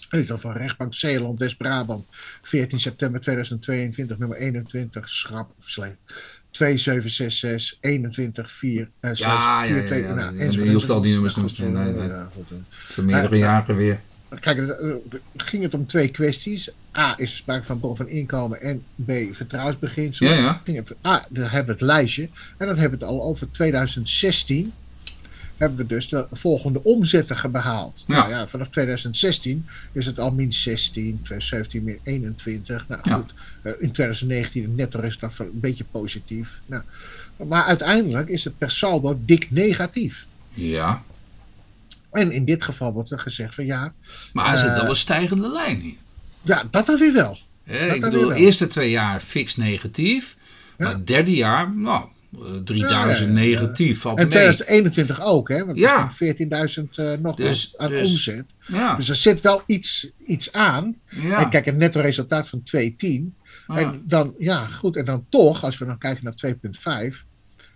[0.09, 2.07] Het is dan van rechtbank Zeeland, West-Brabant,
[2.41, 5.95] 14 september 2022, nummer 21, schrap, slecht.
[6.51, 10.75] 2766, 21, 4, eh, 6, Ja, ja, 4, ja, 2, ja, nou, ja, enzovoort, je
[10.75, 12.57] hoeft al die nummers ja, goed, eh.
[12.69, 13.99] Voor meerdere Eh, jaren weer.
[14.39, 14.89] Kijk, het, eh,
[15.37, 16.69] ging het om twee kwesties.
[16.97, 20.27] A, is er sprake van bron van inkomen en B, vertrouwensbeginsel.
[20.27, 20.61] Ja, ja.
[20.63, 22.29] Ging het, A, dan hebben we het lijstje.
[22.57, 24.73] En dan hebben we het al over 2016.
[25.57, 28.03] Hebben we dus de volgende omzetten behaald.
[28.07, 28.15] Ja.
[28.17, 32.87] Nou ja, vanaf 2016 is het al min 16, 2017 min 21.
[32.87, 33.15] Nou Ja.
[33.15, 36.59] goed, eh, in 2019 het netto resultaat van een beetje positief.
[36.65, 36.83] Nou,
[37.47, 40.25] maar uiteindelijk is het per saldo dik negatief.
[40.53, 41.03] Ja,
[42.11, 43.93] En in dit geval wordt er gezegd van ja,
[44.33, 45.97] maar er zit Eh, wel een stijgende lijn in.
[46.41, 47.37] Ja, dat dan weer wel.
[47.65, 50.35] Dat ik bedoel, de eerste twee jaar fix negatief.
[50.77, 50.85] Ja.
[50.85, 52.05] Maar het derde jaar, nou,
[52.63, 53.25] 3000 Ja, ja, ja.
[53.25, 54.05] negatief.
[54.05, 54.27] En mee.
[54.27, 55.65] 2021 ook, hè?
[55.65, 55.95] Want Ja.
[55.95, 56.11] ja.
[56.11, 58.45] 14.000 eh, nog Dus- aan dus- omzet.
[58.67, 60.95] Ja, Dus er zit wel iets, iets aan.
[61.09, 61.43] ja.
[61.43, 63.35] En kijk, een netto resultaat van 2,10.
[63.67, 63.77] Ah.
[63.79, 64.95] En dan, ja, goed.
[64.95, 67.25] En dan toch, als we dan kijken naar 2,5.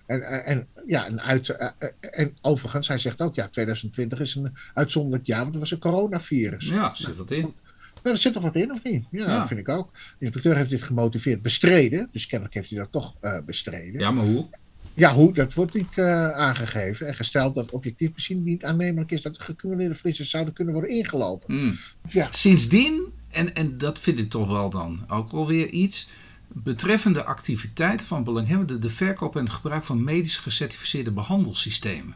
[0.06, 4.20] En, en, en, ja, en, uit, eh, eh, en overigens, hij zegt ook, ja, 2020
[4.20, 6.66] is een uitzonderlijk jaar, want er was een coronavirus.
[6.70, 7.54] ja, zit dat in.
[8.04, 9.06] Nou, er zit toch wat in, of niet?
[9.12, 9.38] Ja, Ja.
[9.38, 9.92] dat vind ik ook.
[9.94, 12.10] De inspecteur heeft dit gemotiveerd bestreden.
[12.12, 14.00] Dus kennelijk heeft hij dat toch eh, bestreden.
[14.00, 14.46] Ja, maar hoe?
[14.94, 15.34] Ja, hoe?
[15.34, 17.08] Dat wordt niet eh, aangegeven.
[17.08, 20.92] En gesteld dat objectief misschien niet aannemelijk is dat de gecumuleerde verliezen zouden kunnen worden
[20.92, 21.56] ingelopen.
[21.56, 21.78] Hmm.
[22.10, 22.28] Ja.
[22.32, 26.10] Sindsdien, en, en dat vind ik toch wel dan ook alweer iets,
[26.48, 32.16] betreffende activiteiten van belanghebbenden, de verkoop en het gebruik van medisch gecertificeerde behandelsystemen.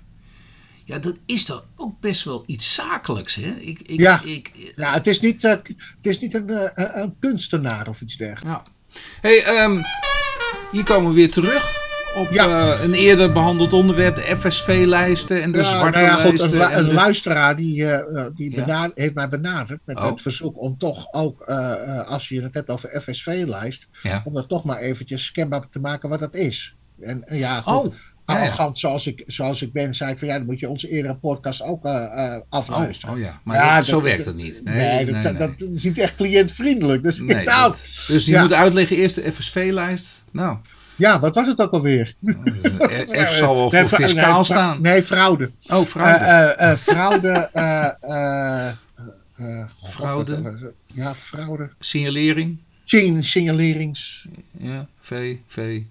[0.86, 3.50] Ja, dat is toch ook best wel iets zakelijks, hè?
[3.60, 4.22] Ik, ik, Ja.
[4.26, 8.18] Ik, Ja, het is niet, eh, het is niet een, eh, een kunstenaar of iets
[8.18, 8.70] dergelijks.
[8.92, 9.00] ja.
[9.22, 9.82] hey, ehm,
[10.72, 11.80] hier komen we weer terug
[12.16, 12.74] op Ja.
[12.74, 16.62] eh, een eerder behandeld onderwerp, de FSV-lijsten en de Ja, zwarte nou ja, goed, lijsten.
[16.62, 18.92] een, en een luisteraar die, eh, eh, die Ja.
[18.96, 20.06] heeft mij benaderd met Oh.
[20.06, 23.88] het verzoek om toch ook, eh, eh, als je het hebt over FSV-lijst,
[24.24, 26.76] om dat toch maar eventjes kenbaar te maken wat dat is.
[27.02, 27.94] En eh, ja, goed, Oh.
[28.38, 31.16] Arrogant zoals ik, zoals ik ben, zei ik van ja, dan moet je onze eerdere
[31.16, 33.16] podcast ook eh, eh, Oh, afluisteren.
[33.16, 34.62] oh ja, maar Ja, dat- zo dat- werkt het niet.
[34.64, 35.34] Nee, dat, nee.
[35.38, 37.04] dat is niet echt cliëntvriendelijk.
[37.04, 38.42] Dus Nee, dat- dus je Ja.
[38.42, 40.24] moet uitleggen eerst de FSV-lijst.
[40.32, 40.58] Nou,
[40.96, 42.14] ja, wat was het ook alweer?
[43.28, 44.82] F zal wel voor fiscaal staan.
[44.82, 45.52] Nee, fraude.
[45.68, 46.26] Oh, fraude.
[46.56, 47.50] Eh, fraude.
[49.80, 50.42] god, Fraude?
[50.42, 51.70] wat- Ja, fraude.
[51.80, 52.58] Signalering.
[52.86, 54.28] Sign- Signalerings.
[54.58, 55.82] Ja, V, V.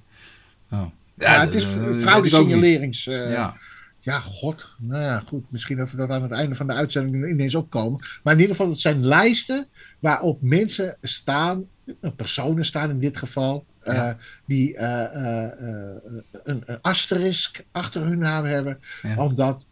[0.71, 0.83] Oh.
[1.21, 2.35] Ja, het is fraude niet.
[2.35, 3.07] signalerings.
[3.07, 3.57] eh, ja.
[4.03, 4.69] Ja, god.
[4.79, 5.45] Nou ja, goed.
[5.51, 8.01] Misschien dat we dat aan het einde van de uitzending ineens opkomen.
[8.23, 9.67] Maar in ieder geval, het zijn lijsten
[9.99, 11.65] waarop mensen staan,
[12.01, 14.11] eh, personen staan in dit geval, eh,
[14.47, 15.97] die eh, eh, eh,
[16.43, 19.17] een, een asterisk achter hun naam hebben, Ja.
[19.25, 19.67] omdat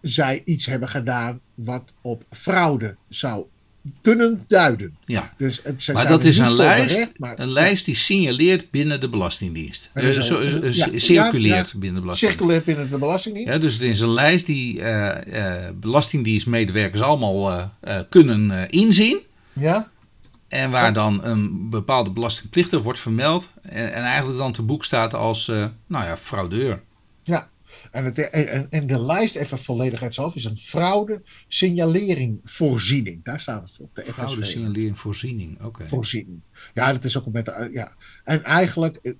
[0.00, 3.46] zij iets hebben gedaan wat op fraude zou
[4.02, 4.96] kunnen duiden.
[5.04, 5.32] ja.
[5.36, 9.08] Dus het, Maar dat is een lijst, berecht, maar- een lijst die signaleert binnen de
[9.08, 9.90] Belastingdienst.
[9.94, 12.18] Is zo- eh, ja, circuleert ja, binnen de Belastingdienst.
[12.20, 13.52] circulair binnen de Belastingdienst.
[13.52, 17.70] Ja, dus het is een lijst die eh, Belastingdienstmedewerkers allemaal
[18.08, 19.18] kunnen inzien.
[19.52, 19.90] Ja?
[20.48, 23.48] En waar dan een bepaalde belastingplichtige wordt vermeld.
[23.62, 26.80] En, en eigenlijk dan te boek staat als, nou ja, fraudeur.
[27.22, 27.48] Ja.
[27.90, 32.40] En, het, en, en de lijst, even volledigheidshalve, is een fraude signalering
[33.24, 35.62] Daar staat het op, de Fraude, signalering, voorziening.
[35.62, 35.86] Oké.
[35.86, 36.40] Voorziening.
[36.74, 37.92] Ja, dat is ook met de, ja.
[38.24, 39.12] En eigenlijk, eh,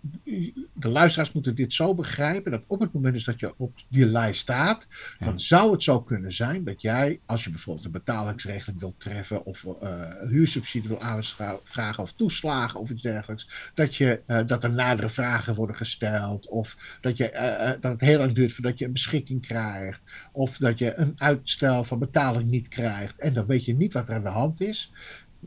[0.72, 4.06] de luisteraars moeten dit zo begrijpen, dat op het moment dus dat je op die
[4.06, 4.86] lijst staat,
[5.18, 5.26] Ja.
[5.26, 9.44] dan zou het zo kunnen zijn dat jij, als je bijvoorbeeld een betalingsregeling wilt treffen,
[9.44, 14.72] of eh, huursubsidie wil aanvragen, of toeslagen of iets dergelijks, dat, je, eh, dat er
[14.72, 18.78] nadere vragen worden gesteld, of dat, je, eh, eh, dat het heel lang duurt voordat
[18.78, 20.00] je een beschikking krijgt,
[20.32, 24.08] of dat je een uitstel van betaling niet krijgt, en dan weet je niet wat
[24.08, 24.92] er aan de hand is.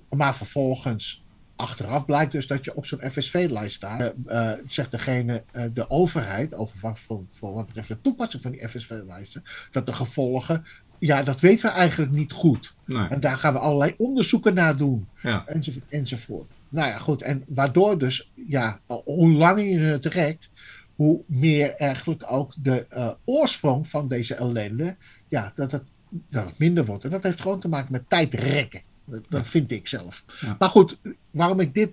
[0.10, 1.25] Maar vervolgens,
[1.56, 4.14] achteraf blijkt dus dat je op zo'n FSV-lijst staat.
[4.26, 8.42] Eh, eh, zegt degene, eh, de overheid, over wat, voor, voor wat betreft de toepassing
[8.42, 10.66] van die FSV-lijsten, dat de gevolgen,
[11.00, 12.76] ja, dat weten we eigenlijk niet goed.
[12.86, 13.08] Nee.
[13.08, 15.44] En daar gaan we allerlei onderzoeken naar doen, Ja.
[15.48, 15.86] enzovoort.
[15.90, 16.52] enzovoort.
[16.70, 17.22] Nou ja, goed.
[17.22, 20.50] En waardoor dus, ja, hoe langer je het trekt,
[20.96, 24.96] hoe meer eigenlijk ook de oorsprong van deze ellende,
[25.28, 25.84] ja, dat het,
[26.30, 27.04] dat het minder wordt.
[27.04, 28.82] En dat heeft gewoon te maken met tijdrekken.
[29.06, 30.24] Dat, dat vind ik zelf.
[30.42, 30.56] Ja.
[30.60, 30.98] Maar goed,
[31.32, 31.92] waarom ik dit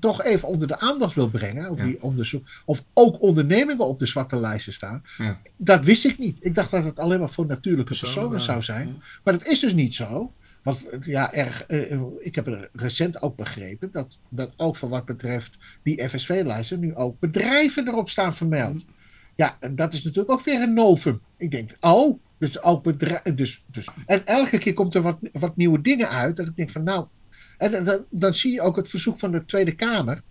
[0.00, 4.36] toch even onder de aandacht wil brengen, die onderzoek, of ook ondernemingen op de zwarte
[4.36, 5.02] lijsten staan,
[5.56, 6.38] dat wist ik niet.
[6.40, 9.02] Ik dacht dat het alleen maar voor natuurlijke Personen, zou zijn.
[9.24, 10.32] Maar dat is dus niet zo.
[10.62, 15.04] Want ja, erg, eh, ik heb er recent ook begrepen dat, dat ook voor wat
[15.04, 18.86] betreft die FSV-lijsten nu ook bedrijven erop staan vermeld.
[19.34, 21.20] Ja, en dat is natuurlijk ook weer een novum.
[21.36, 22.20] Ik denk, oh,
[22.50, 23.36] dus ook bedrijven.
[23.36, 23.86] Dus, dus.
[24.06, 26.36] En elke keer komt er wat, wat nieuwe dingen uit.
[26.36, 27.06] Dat ik denk van nou.
[27.58, 30.22] En dan- dan, zie je ook het verzoek van de Tweede Kamer.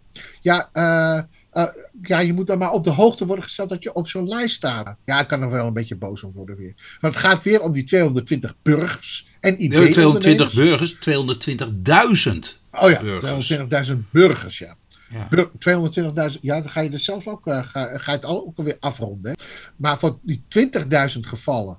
[0.42, 1.18] Ja, eh,
[1.52, 1.68] eh,
[2.02, 4.56] ja, je moet dan maar op de hoogte worden gesteld dat je op zo'n lijst
[4.56, 4.96] staat.
[5.06, 6.98] Ja, ik kan er wel een beetje boos om worden weer.
[7.02, 10.54] Want het gaat weer om die 220 burgers en Nee, 220 IB-ondernemers.
[10.54, 12.60] burgers, 220.000.
[12.72, 13.48] Oh ja, burgers.
[13.48, 14.76] 220.000 burgers, ja.
[15.10, 15.28] Ja.
[15.30, 18.46] Bur- 220.000, ja, dan ga je er zelf ook, eh, ga, ga je het al-
[18.48, 19.32] ook alweer afronden.
[19.32, 19.44] hè.
[19.76, 21.78] Maar voor die 20.000 gevallen,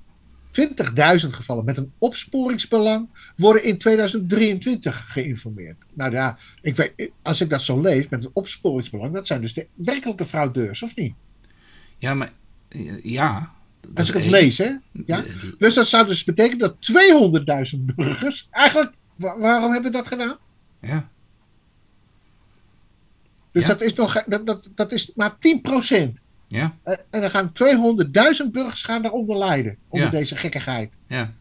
[0.60, 5.76] 20.000 gevallen met een opsporingsbelang worden in 2023 geïnformeerd.
[5.94, 9.54] Nou ja, ik weet, als ik dat zo lees met een opsporingsbelang, dat zijn dus
[9.54, 11.14] de werkelijke fraudeurs, of niet?
[11.98, 12.30] Ja, maar
[13.02, 13.52] ja.
[13.94, 14.70] Als ik het lees, hè?
[15.06, 15.24] Ja?
[15.58, 16.76] Dus dat zou dus betekenen dat
[17.74, 20.36] 200.000 burgers eigenlijk Wa- waarom hebben we dat gedaan?
[20.80, 21.08] Ja.
[23.52, 23.68] Dus Ja.
[23.68, 26.21] dat, is nog, dat, dat, dat is maar 10%.
[26.52, 26.76] Ja.
[26.84, 27.52] En, en dan gaan
[28.44, 29.76] 200.000 burgers gaan daaronder lijden.
[29.88, 30.18] Onder Ja.
[30.18, 30.92] deze gekkigheid.
[31.08, 31.32] Ja.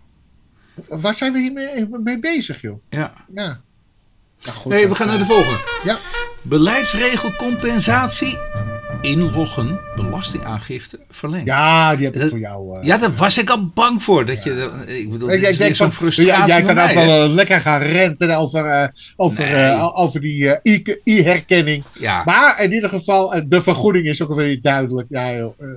[0.87, 2.81] Waar zijn we hiermee mee bezig, joh?
[2.89, 3.13] Ja.
[3.33, 3.61] Ja.
[4.43, 5.59] Nou, goed, Nee, we gaan naar de eh, volgende.
[5.83, 5.97] Ja.
[6.41, 8.37] Beleidsregel compensatie.
[9.01, 11.45] Inloggen belastingaangifte verlengd.
[11.45, 12.77] Ja, die heb ik Dat- voor jou.
[12.79, 12.83] eh.
[12.85, 14.25] Ja, daar was ik al bang voor.
[14.25, 17.81] Dat je, ik bedoel, Ik, denk zo'n frustratie jij, kan ook wel eh, lekker gaan
[17.81, 19.53] renten over, eh, over, Nee.
[19.53, 21.83] eh, over die eh, i-herkenning.
[21.99, 25.07] Ja, Maar in ieder geval, eh, de vergoeding is ook weer duidelijk.
[25.09, 25.67] Ja, joh, eh,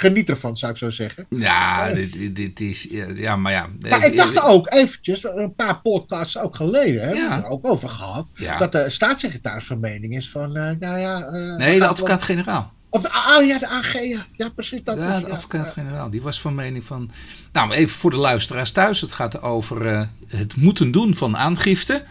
[0.00, 1.26] geniet ervan, zou ik zo zeggen.
[1.28, 2.88] ja dit, dit- dit is...
[3.14, 3.66] Ja, maar ja.
[3.80, 7.88] Maar ik dacht ook eventjes, een paar podcasts ook geleden, hebben we er ook over
[7.88, 8.26] gehad.
[8.58, 11.22] Dat de staatssecretaris van mening is van, eh, nou ja...
[11.22, 12.72] eh, Nee, de advocaat-generaal.
[12.92, 14.80] Of, ah ja, de AG, ja, ja precies.
[14.84, 15.32] Dat Ja, de ja.
[15.32, 16.10] advocaat-generaal.
[16.10, 17.10] Die was van mening van...
[17.52, 19.00] Nou, maar even voor de luisteraars thuis.
[19.00, 22.04] Het gaat over eh, het moeten doen van aangifte.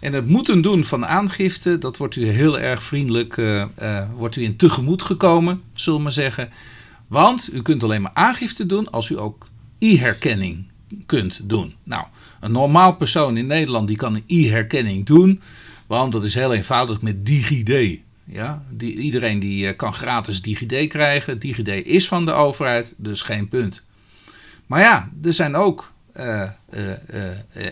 [0.00, 4.36] En het moeten doen van aangifte, dat wordt u heel erg vriendelijk, eh, eh, wordt
[4.36, 6.50] u in tegemoet gekomen, zullen we maar zeggen.
[7.08, 9.46] Want u kunt alleen maar aangifte doen als u ook
[9.78, 10.64] e-herkenning
[11.06, 11.74] kunt doen.
[11.82, 12.06] Nou,
[12.40, 15.40] een normaal persoon in Nederland die kan een e-herkenning doen,
[15.86, 18.00] want dat is heel eenvoudig met DigiD.
[18.24, 21.38] Ja, die, iedereen die eh, kan gratis DigiD krijgen.
[21.38, 23.84] DigiD is van de overheid, dus geen punt.
[24.66, 26.50] Maar ja, er zijn ook eh, eh,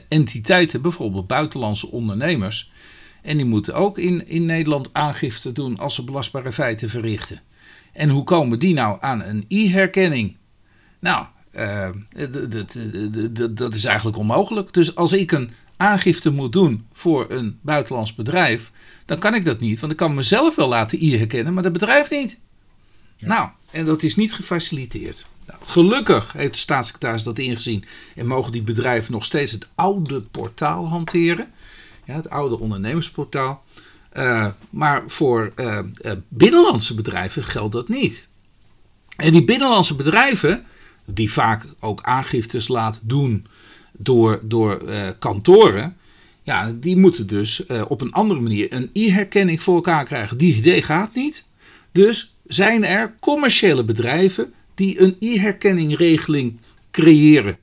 [0.09, 2.71] entiteiten, bijvoorbeeld buitenlandse ondernemers.
[3.23, 7.41] En die moeten ook in, in Nederland aangifte doen als ze belastbare feiten verrichten.
[7.97, 10.37] En hoe komen die nou aan een e-herkenning?
[10.99, 11.89] Nou, eh,
[13.51, 14.73] dat is eigenlijk onmogelijk.
[14.73, 18.71] Dus als ik een aangifte moet doen voor een buitenlands bedrijf,
[19.05, 19.81] dan kan ik dat niet.
[19.81, 22.39] Want ik kan mezelf wel laten e-herkennen, maar dat bedrijf niet.
[23.19, 25.27] Nou, en dat is niet gefaciliteerd.
[25.47, 27.85] Nou, gelukkig heeft de staatssecretaris dat ingezien
[28.15, 31.51] en mogen die bedrijven nog steeds het oude portaal hanteren.
[32.05, 33.65] Ja, het oude ondernemersportaal.
[34.17, 38.29] Eh, maar voor eh, eh, binnenlandse bedrijven geldt dat niet.
[39.17, 40.65] En die binnenlandse bedrijven,
[41.05, 43.47] die vaak ook aangiftes laten doen
[43.93, 44.83] door, door
[45.19, 45.97] kantoren,
[46.43, 50.39] ja, die moeten dus op een andere manier een e-herkenning voor elkaar krijgen.
[50.39, 51.45] Die idee gaat niet.
[51.93, 56.61] Dus zijn er commerciële bedrijven die een e-herkenningregeling
[56.91, 57.59] creëren.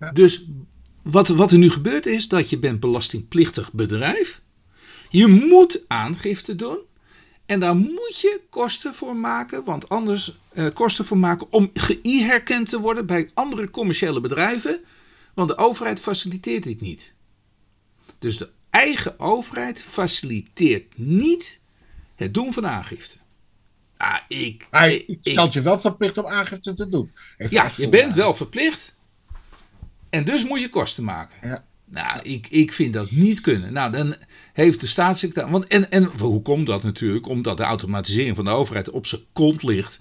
[0.00, 0.12] Ja.
[0.12, 0.44] Dus
[1.02, 4.40] wat, wat er nu gebeurt is dat je bent belastingplichtig bedrijf.
[5.16, 6.78] Je moet aangifte doen.
[7.46, 12.68] En daar moet je kosten voor maken, want anders eh, kosten voor maken om ge-herkend
[12.68, 14.80] te worden bij andere commerciële bedrijven.
[15.34, 17.14] Want de overheid faciliteert dit niet.
[18.18, 21.60] Dus de eigen overheid faciliteert niet
[22.14, 23.16] het doen van aangifte.
[23.96, 27.12] Ah, ik, Hij ik- stelt je wel verplicht om aangifte te doen.
[27.38, 28.94] Even ja, je bent wel verplicht.
[30.10, 31.48] En dus moet je kosten maken.
[31.48, 31.65] Ja.
[31.90, 33.72] Nou, ik, ik vind dat niet kunnen.
[33.72, 34.14] Nou, dan
[34.52, 35.50] heeft de staatssecretaris.
[35.52, 37.28] Want, en, en hoe komt dat natuurlijk?
[37.28, 40.00] Omdat de automatisering van de overheid op zijn kont ligt.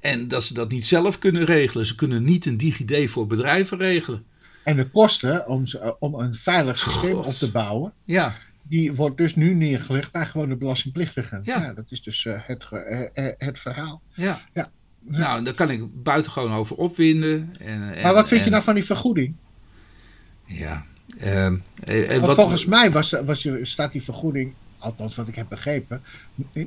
[0.00, 1.86] En dat ze dat niet zelf kunnen regelen.
[1.86, 4.24] Ze kunnen niet een DigiD voor bedrijven regelen.
[4.64, 7.26] En de kosten om, ze- om een veilig systeem God.
[7.26, 11.40] op te bouwen, Ja, die wordt dus nu neergelegd bij gewone belastingplichtigen.
[11.44, 11.60] Ja.
[11.60, 14.02] Ja, dat is dus eh, het, eh, eh, het verhaal.
[14.14, 14.40] ja.
[14.54, 14.70] Ja.
[15.04, 17.54] Nou, daar kan ik buitengewoon over opwinden.
[17.58, 19.34] En, en, maar wat vind je nou van die vergoeding?
[20.46, 20.84] Ja.
[21.22, 25.34] Ehm, eh, eh, wat- volgens mij was, was, je- staat die vergoeding, althans wat ik
[25.34, 26.02] heb begrepen,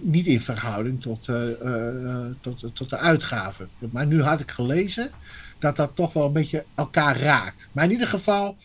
[0.01, 3.69] niet in verhouding tot, eh, tot, tot de uitgaven.
[3.91, 5.11] Maar nu had ik gelezen
[5.59, 7.67] dat dat toch wel een beetje elkaar raakt.
[7.71, 8.57] Maar in ieder geval,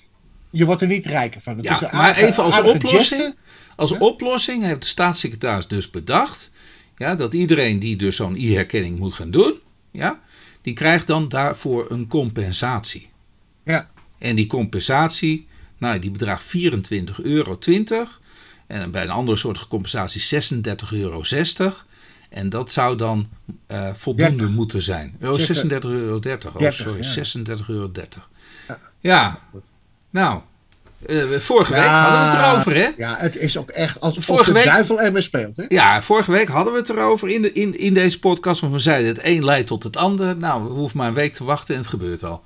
[0.50, 1.56] je wordt er niet rijker van.
[1.56, 3.34] Het is maar even als oplossing.
[3.76, 3.98] Als Ja.
[3.98, 6.50] oplossing heeft de staatssecretaris dus bedacht.
[6.96, 9.54] Ja, dat iedereen die dus zo'n e-herkenning moet gaan doen.
[9.90, 10.20] Ja,
[10.62, 13.08] die krijgt dan daarvoor een compensatie.
[13.64, 13.90] Ja.
[14.18, 15.46] En die compensatie,
[15.80, 16.50] nou, die bedraagt 24,20
[17.22, 17.58] euro.
[18.66, 21.22] En bij een andere soort compensatie 36,60 euro.
[22.28, 23.28] En dat zou dan
[23.66, 24.54] eh, voldoende 30.
[24.54, 25.16] moeten zijn.
[25.22, 26.14] Oh, Zeg, 36,30 euro.
[26.14, 27.24] Oh, 30, sorry, ja.
[27.58, 27.90] 36,30 euro.
[27.92, 28.78] Ja.
[29.00, 29.38] Ja,
[30.10, 30.40] nou,
[31.06, 32.88] eh, vorige week hadden we het erover, hè?
[32.96, 35.56] Ja, het is ook echt alsof Vorige de week- duivel ermee speelt.
[35.56, 35.64] Hè?
[35.68, 38.60] Ja, vorige week hadden we het erover in, de, in, in deze podcast.
[38.60, 40.36] Want we zeiden het een leidt tot het ander.
[40.36, 42.42] Nou, we hoeven maar een week te wachten en het gebeurt al.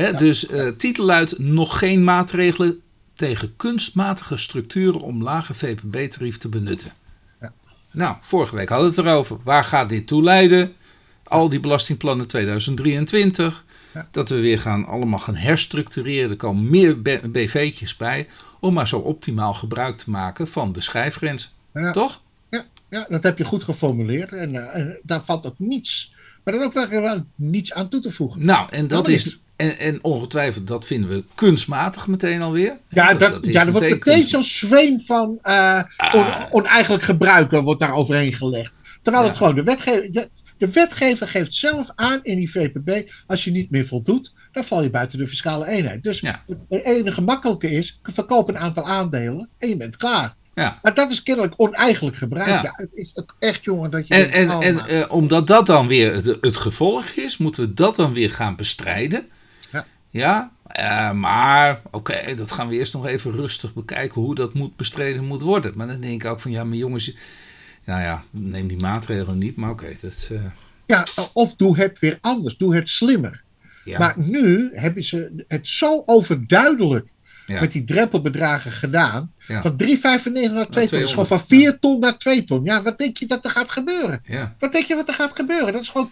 [0.00, 0.08] Ja.
[0.08, 0.18] Ja.
[0.18, 2.80] Dus eh titel luidt nog geen maatregelen
[3.14, 6.92] tegen kunstmatige structuren om lage VPB-tarief te benutten.
[7.40, 7.52] Ja.
[7.90, 9.38] Nou, vorige week hadden we het erover.
[9.44, 10.72] Waar gaat dit toe leiden?
[11.24, 13.64] Al die belastingplannen 2023.
[13.94, 14.08] Ja.
[14.10, 16.30] Dat we weer gaan, allemaal gaan herstructureren.
[16.30, 18.28] Er komen meer BV'tjes bij.
[18.60, 21.54] Om maar zo optimaal gebruik te maken van de schijfgrens.
[21.72, 21.92] Ja.
[21.92, 22.20] Toch?
[22.88, 24.32] Ja, dat heb je goed geformuleerd.
[24.32, 28.10] En, eh, en daar valt ook niets, maar dan ook wel niets aan toe te
[28.10, 28.44] voegen.
[28.44, 29.40] Nou, en dat is.
[29.56, 32.76] En, en ongetwijfeld, dat vinden we kunstmatig meteen alweer.
[32.88, 35.82] Ja, dat, ja er wordt meteen kunst- zo'n zweem van eh,
[36.14, 36.42] on- Ah.
[36.50, 38.72] oneigenlijk gebruiken wordt daar overheen gelegd.
[39.02, 40.28] Terwijl het gewoon de wetgever, de,
[40.58, 44.82] de wetgever geeft zelf aan in die VPB, als je niet meer voldoet, dan val
[44.82, 46.02] je buiten de fiscale eenheid.
[46.02, 46.42] Dus Ja.
[46.46, 50.34] het, enige makkelijke is, verkoop een aantal aandelen en je bent klaar.
[50.54, 50.78] Ja.
[50.82, 52.48] Maar dat is kennelijk oneigenlijk gebruik.
[52.48, 52.62] Ja.
[52.62, 52.72] Ja.
[52.74, 54.14] het is echt, jongen, dat je...
[54.14, 57.62] En, denkt, en, oh, en eh, omdat dat dan weer het, het gevolg is, moeten
[57.62, 59.26] we dat dan weer gaan bestrijden.
[60.16, 60.52] Ja.
[60.66, 65.24] Eh, maar oké, dat gaan we eerst nog even rustig bekijken hoe dat moet bestreden
[65.24, 65.72] moet worden.
[65.76, 67.16] Maar dan denk ik ook van ja, maar jongens,
[67.84, 70.28] nou ja, neem die maatregelen niet, maar oké, dat.
[70.32, 70.44] eh,
[70.86, 72.56] ja, of doe het weer anders.
[72.56, 73.42] Doe het slimmer.
[73.84, 77.08] ja, Maar nu hebben ze het zo overduidelijk
[77.46, 79.32] ja, met die drempelbedragen gedaan.
[79.46, 79.62] Ja.
[79.62, 80.50] Van 3,95 naar 2 ton.
[80.52, 82.64] Dat is 200, gewoon van 4 ton naar 2 ton.
[82.64, 84.22] Ja, wat denk je dat er gaat gebeuren?
[84.58, 85.72] Wat denk je wat er gaat gebeuren?
[85.72, 86.08] Dat is gewoon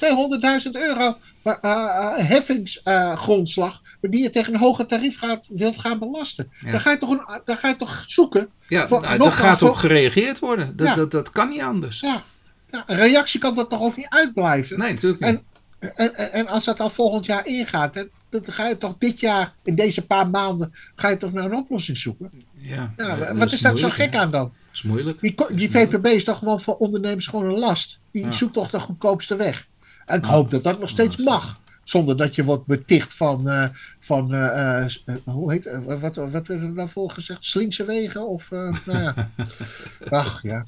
[0.64, 3.80] 200.000 euro uh, uh, heffingsgrondslag.
[4.00, 6.50] die je tegen een hoger tarief gaat, wilt gaan belasten.
[6.70, 8.48] Dan, ga je toch een, dan ga je toch zoeken.
[8.68, 10.76] ja Voor- nou, daar gaat op voor- gereageerd worden.
[10.76, 10.94] Dat, Ja.
[10.94, 12.00] dat, dat kan niet anders.
[12.00, 12.22] Ja,
[12.70, 14.78] ja, een reactie kan dat toch ook niet uitblijven?
[14.78, 15.40] Nee, natuurlijk niet.
[15.80, 18.06] En, en, en, en als dat al volgend jaar ingaat,
[18.42, 21.54] dan ga je toch dit jaar, in deze paar maanden, ga je toch naar een
[21.54, 22.30] oplossing zoeken?
[22.54, 24.42] ja, Ja, wat is daar zo gek aan dan?
[24.42, 25.20] Dat is moeilijk.
[25.20, 25.92] Die, Dat is die moeilijk.
[25.94, 28.00] VPB is toch gewoon voor ondernemers gewoon een last.
[28.10, 28.32] Die Ja.
[28.32, 29.66] zoekt toch de goedkoopste weg.
[30.06, 30.30] En ik Ja.
[30.30, 31.62] hoop dat dat nog steeds Ja, mag.
[31.84, 33.68] Zonder dat je wordt beticht van, eh,
[34.00, 34.90] van eh, eh,
[35.24, 35.68] hoe heet
[36.00, 37.44] wat, wat werd er daarvoor gezegd?
[37.44, 38.28] Slinkse wegen?
[38.28, 39.30] Of, eh, nou ja.
[40.10, 40.66] Ach ja.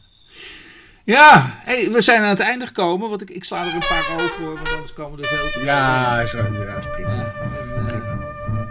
[1.07, 4.15] Ja, hey, we zijn aan het einde gekomen, want ik, ik sla er een paar
[4.15, 7.11] over, hoor, want anders komen er veel te Ja, wel- ja, is prima.
[7.15, 7.33] Ja,
[7.89, 8.21] en,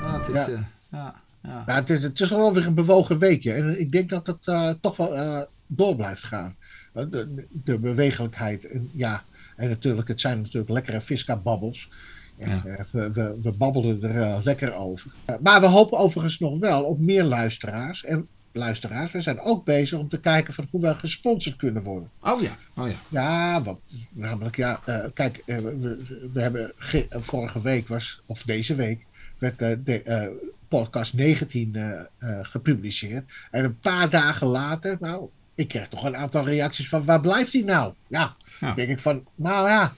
[0.01, 0.47] ja, het is, Ja.
[0.47, 0.59] eh,
[0.91, 1.63] ja, ja.
[1.67, 3.53] Ja, het, is, het is wel weer een bewogen weekje.
[3.53, 6.55] En ik denk dat het eh, toch wel eh, door blijft gaan.
[6.93, 8.67] De, de bewegelijkheid.
[8.67, 9.23] En, ja,
[9.55, 11.89] en natuurlijk, het zijn natuurlijk lekkere Fisca-babbels.
[12.37, 12.61] Ja,
[12.91, 15.11] we, we, we babbelen er lekker over.
[15.41, 18.03] Maar we hopen overigens nog wel op meer luisteraars.
[18.05, 22.09] En luisteraars, we zijn ook bezig om te kijken van hoe we gesponsord kunnen worden.
[22.19, 22.95] Oh ja, oh ja.
[23.09, 23.79] Ja, want
[24.11, 25.97] namelijk, ja, eh, kijk, eh, we,
[26.33, 29.05] we- hebben eh, vorige week was, of deze week,
[29.37, 33.31] werd de podcast 19 eh, eh, gepubliceerd.
[33.51, 37.53] En een paar dagen later, nou, ik kreeg toch een aantal reacties van waar blijft
[37.53, 37.93] hij nou?
[38.07, 38.73] Ja, Ja.
[38.73, 39.93] denk ik van, nou ja,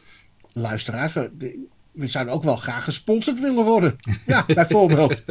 [0.51, 1.13] luisteraars,
[1.97, 3.97] we, de- we zouden ook wel graag gesponsord willen worden.
[4.25, 5.13] Ja, bijvoorbeeld.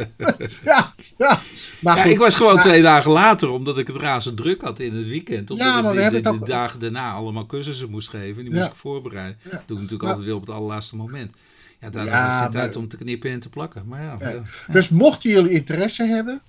[0.63, 1.39] ja, ja.
[1.81, 4.61] Maar ja goed, ik was gewoon maar- twee dagen later, omdat ik het razend druk
[4.61, 5.51] had in het weekend.
[5.51, 8.43] Omdat Ja, ik maar we de, hebben de, dagen daarna allemaal cursussen moest geven.
[8.43, 8.59] Die Ja.
[8.59, 9.37] moest ik voorbereiden.
[9.43, 11.35] Dat doe ik natuurlijk Maar- altijd weer op het allerlaatste moment.
[11.79, 13.83] Ja, daar Ja, maar- tijd om te knippen en te plakken.
[13.87, 14.41] Maar ja, Ja.
[14.71, 16.41] Dus mochten jullie interesse hebben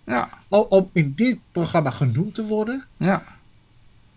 [0.48, 3.22] om in dit programma genoemd te worden, ja.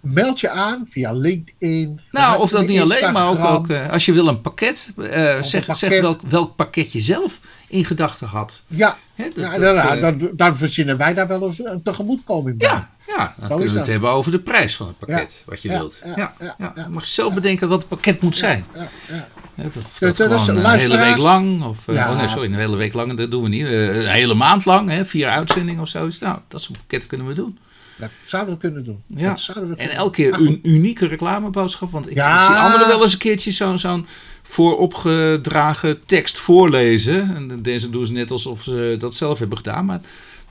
[0.02, 2.00] Meld je aan via LinkedIn.
[2.12, 5.04] Nou, of dat niet alleen, maar ook, ook eh, als je wil een pakket, eh,
[5.42, 5.78] zeg, pakket.
[5.78, 8.64] zeg welk, welk pakket je zelf in gedachten had.
[8.68, 11.82] Ja, Hè, dat- ja dat, dan, eh, dan, dan verzinnen wij daar wel een, een
[11.84, 12.68] tegemoetkoming bij.
[12.68, 13.88] Ja, ja dan kunnen is we het dat.
[13.88, 16.02] hebben over de prijs van het pakket, wat je Ja, wilt.
[16.06, 16.84] ja, Ja, ja, ja, ja.
[16.84, 18.66] Je mag zelf bedenken wat het pakket moet zijn.
[18.76, 19.28] Ja, ja.
[19.56, 22.12] Dus- dat dus gewoon een hele week lang, of Ja.
[22.12, 23.66] oh nee, sorry, een hele week lang, dat doen we niet.
[23.66, 26.20] Een hele maand lang, hè, vier uitzendingen of zoiets.
[26.20, 27.58] Nou, dat soort pakketten kunnen we doen.
[28.02, 29.04] Dat zouden we kunnen doen.
[29.08, 29.30] Ja.
[29.30, 32.46] Dat zouden we En elke keer een unieke reclameboodschap, want ik, Ja.
[32.46, 34.08] zie anderen wel eens een keertje zo'n zo'n
[34.44, 37.36] vooropgedragen tekst voorlezen.
[37.36, 40.00] En deze doen ze net alsof ze dat zelf hebben gedaan, maar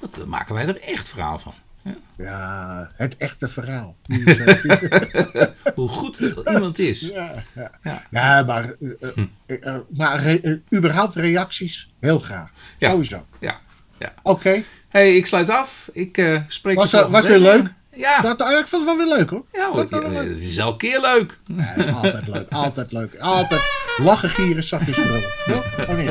[0.00, 1.54] dat maken wij er echt verhaal van.
[2.16, 3.96] Ja, het echte verhaal.
[5.74, 6.18] Hoe goed
[6.52, 7.00] iemand is.
[7.00, 7.70] ja, ja.
[7.82, 8.06] Ja.
[8.10, 9.24] ja, maar, eh, eh, Hm.
[9.46, 12.50] eh, maar re- überhaupt reacties, heel graag.
[12.78, 12.90] Ja.
[12.90, 13.26] Sowieso.
[13.40, 13.60] Ja,
[13.98, 14.12] ja.
[14.22, 15.88] Oké, hey, ik sluit af.
[15.92, 17.72] Ik eh, spreek Was, je eh, volgende was weer leuk?
[17.94, 19.44] Ja, dat, ah, ik vond het wel weer leuk hoor.
[19.52, 20.28] ja hoor, Dat ja, leuk.
[20.28, 21.38] het is elke keer leuk.
[21.56, 23.18] Ja, het is altijd leuk, altijd leuk.
[23.18, 23.60] Altijd
[23.96, 25.28] lachen, gieren, zakjes brullen.
[25.46, 26.10] Ja, oh nee.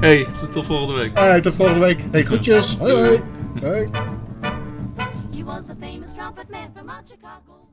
[0.06, 1.18] hey, tot volgende week.
[1.18, 2.04] Hey, tot volgende week.
[2.10, 2.76] Hey, groetjes.
[2.76, 3.20] Hoi, hoi.
[3.62, 3.88] hoi.
[5.32, 7.67] He was a famous trumpet man from Chicago.